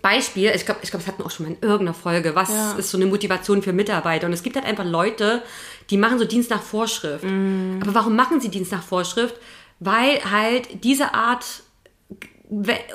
[0.00, 2.34] Beispiel, ich glaube, ich glaube, das hatten wir auch schon mal in irgendeiner Folge.
[2.34, 2.72] Was Ja.
[2.72, 4.26] ist so eine Motivation für Mitarbeiter?
[4.26, 5.42] Und es gibt halt einfach Leute,
[5.90, 7.24] die machen so Dienst nach Vorschrift.
[7.24, 7.80] Mhm.
[7.82, 9.34] Aber warum machen sie Dienst nach Vorschrift?
[9.80, 11.44] Weil halt diese Art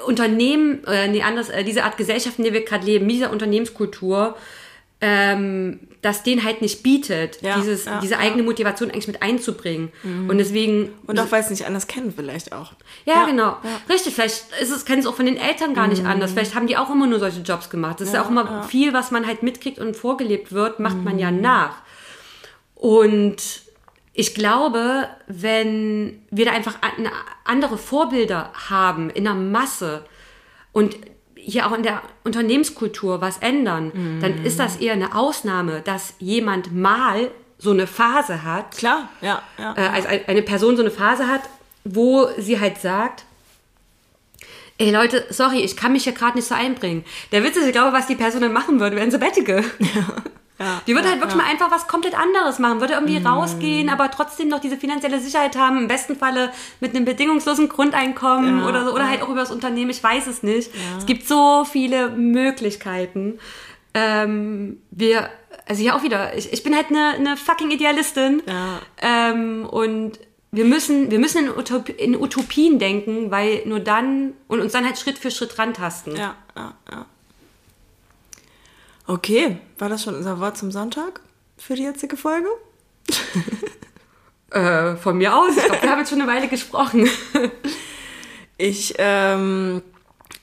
[0.05, 4.36] Unternehmen, äh, nee, anders, äh, diese Art Gesellschaft, in der wir gerade leben, diese Unternehmenskultur,
[4.99, 8.20] ähm, das denen halt nicht bietet, Ja, dieses, ja, diese ja.
[8.20, 9.91] eigene Motivation eigentlich mit einzubringen.
[10.28, 12.74] Und deswegen Und auch weil es nicht anders kennen vielleicht auch.
[13.05, 13.58] ja, genau.
[13.89, 16.32] Richtig, vielleicht ist es, kennen es auch von den Eltern gar nicht anders.
[16.32, 17.99] Vielleicht haben die auch immer nur solche Jobs gemacht.
[17.99, 21.20] Das ist ja auch immer viel, was man halt mitkriegt und vorgelebt wird, macht man
[21.20, 21.78] ja nach.
[22.74, 23.38] Und
[24.20, 27.07] ich glaube, wenn wir da einfach an-
[27.45, 30.03] andere Vorbilder haben in der Masse
[30.72, 30.97] und
[31.36, 36.74] hier auch in der Unternehmenskultur was ändern, dann ist das eher eine Ausnahme, dass jemand
[36.76, 39.76] mal so eine Phase hat, Klar, ja, ja.
[39.78, 41.41] äh, als ein- eine Person so eine Phase hat,
[41.84, 43.24] wo sie halt sagt,
[44.80, 47.05] ey Leute, sorry, ich kann mich hier gerade nicht so einbringen.
[47.32, 49.63] Der Witz ist, ich glaube, was die Person dann machen würde, wäre ein Sabbatical.
[49.80, 50.15] ja,
[50.88, 51.43] Die würde ja, halt wirklich ja.
[51.43, 55.55] mal einfach was komplett anderes machen, würde irgendwie rausgehen, aber trotzdem noch diese finanzielle Sicherheit
[55.55, 59.10] haben, im besten Falle mit einem bedingungslosen Grundeinkommen Ja, oder so, oder ja.
[59.10, 60.72] halt auch über das Unternehmen, ich weiß es nicht.
[60.97, 63.39] Es gibt so viele Möglichkeiten.
[63.93, 65.30] Ähm, wir,
[65.68, 68.41] also hier auch wieder, ich, ich bin halt eine, eine fucking Idealistin.
[68.47, 68.80] Ja.
[69.01, 70.20] Ähm, und
[70.51, 74.86] wir müssen, wir müssen in, Utop in Utopien denken, weil nur dann und uns dann
[74.86, 76.16] halt Schritt für Schritt rantasten.
[76.16, 77.05] Ja, ja, ja.
[79.08, 81.22] Okay, war das schon unser Wort zum Sonntag
[81.58, 82.47] für die jetzige Folge?
[84.49, 85.58] Äh, von mir aus.
[85.58, 87.10] Ich glaube, wir haben jetzt schon eine Weile gesprochen.
[88.60, 89.84] Ich, ähm,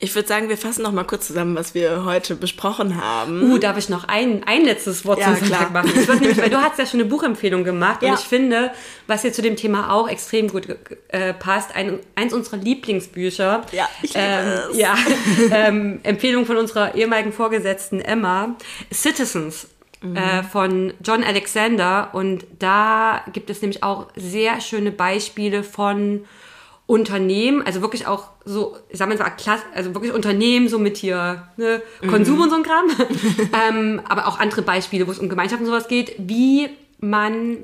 [0.05, 3.53] ich würde sagen, wir fassen noch mal kurz zusammen, was wir heute besprochen haben.
[3.53, 5.91] Uh, darf ich noch ein, ein letztes Wort Ja, zum Sonntag machen?
[5.95, 8.11] Ich nämlich, weil du hast ja schon eine Buchempfehlung gemacht Ja.
[8.11, 8.73] und ich finde,
[9.07, 10.69] was jetzt zu dem Thema auch extrem gut
[11.09, 13.63] äh, passt, ein, eins unserer Lieblingsbücher.
[13.73, 14.77] Ja, ich ähm, es.
[14.77, 14.95] Ja,
[15.51, 18.57] ähm, Empfehlung von unserer ehemaligen Vorgesetzten Emma,
[18.93, 19.69] Citizens.
[20.03, 20.17] Mhm.
[20.17, 26.27] Äh, von John Alexander und da gibt es nämlich auch sehr schöne Beispiele von
[26.87, 29.25] Unternehmen, also wirklich auch so, ich sag mal, so
[29.75, 32.85] also wirklich Unternehmen so mit hier ne, Konsum und so ein Kram,
[33.69, 36.69] ähm, aber auch andere Beispiele, wo es um Gemeinschaft und sowas geht, wie
[36.99, 37.59] man,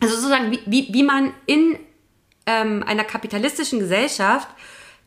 [0.00, 1.78] also sozusagen, wie, wie, wie man in
[2.46, 4.48] ähm, einer kapitalistischen Gesellschaft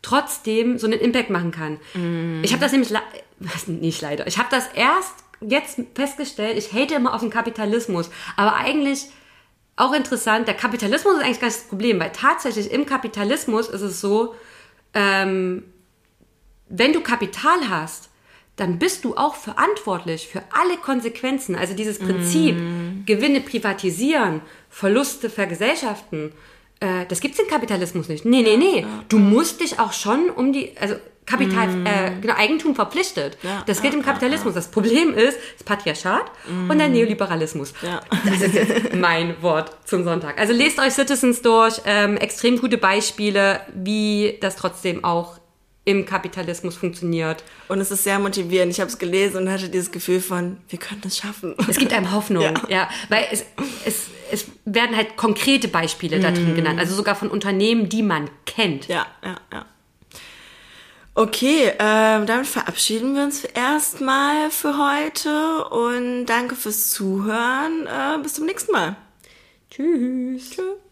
[0.04, 1.80] trotzdem so einen Impact machen kann.
[2.43, 2.93] Ich habe das nämlich,
[3.39, 8.10] was, nicht leider, ich habe das erst jetzt festgestellt, ich hate immer auf den Kapitalismus,
[8.36, 9.08] aber eigentlich
[9.80, 13.82] auch interessant, der Kapitalismus ist eigentlich gar nicht das Problem, weil tatsächlich im Kapitalismus ist
[13.82, 14.36] es so,
[14.94, 15.64] ähm,
[16.68, 18.10] wenn du Kapital hast,
[18.56, 21.56] dann bist du auch verantwortlich für alle Konsequenzen.
[21.56, 22.58] Also dieses Prinzip,
[23.06, 26.34] Gewinne privatisieren, Verluste vergesellschaften,
[26.82, 28.26] äh, das gibt's im Kapitalismus nicht.
[28.26, 28.86] Nee, nee, nee.
[29.08, 30.96] Du musst dich auch schon um die, also
[31.30, 33.38] Kapital, äh, genau, Eigentum verpflichtet.
[33.44, 34.56] Ja, das gilt ja, im Kapitalismus.
[34.56, 36.32] Das Problem ist das Patriarchat
[36.68, 37.74] und der Neoliberalismus.
[37.84, 38.02] Ja.
[38.26, 40.40] Das ist jetzt mein Wort zum Sonntag.
[40.40, 41.82] Also lest euch Citizens durch.
[41.86, 45.40] Ähm, extrem gute Beispiele, wie das trotzdem auch
[45.86, 47.44] im Kapitalismus funktioniert.
[47.68, 48.72] Und es ist sehr motivierend.
[48.72, 51.56] Ich habe es gelesen und hatte dieses Gefühl von, wir können es schaffen.
[51.68, 52.54] Es gibt einem Hoffnung, ja.
[52.68, 52.90] Ja.
[53.10, 53.46] weil es,
[53.86, 58.30] es, es werden halt konkrete Beispiele da drin genannt, also sogar von Unternehmen, die man
[58.46, 58.88] kennt.
[58.88, 59.66] Ja, ja, ja.
[61.16, 67.88] Okay, ähm, damit verabschieden wir uns erstmal für heute und danke fürs Zuhören.
[67.88, 68.95] Äh, bis zum nächsten Mal.
[69.70, 70.51] Tschüss.
[70.51, 70.89] Tschüss.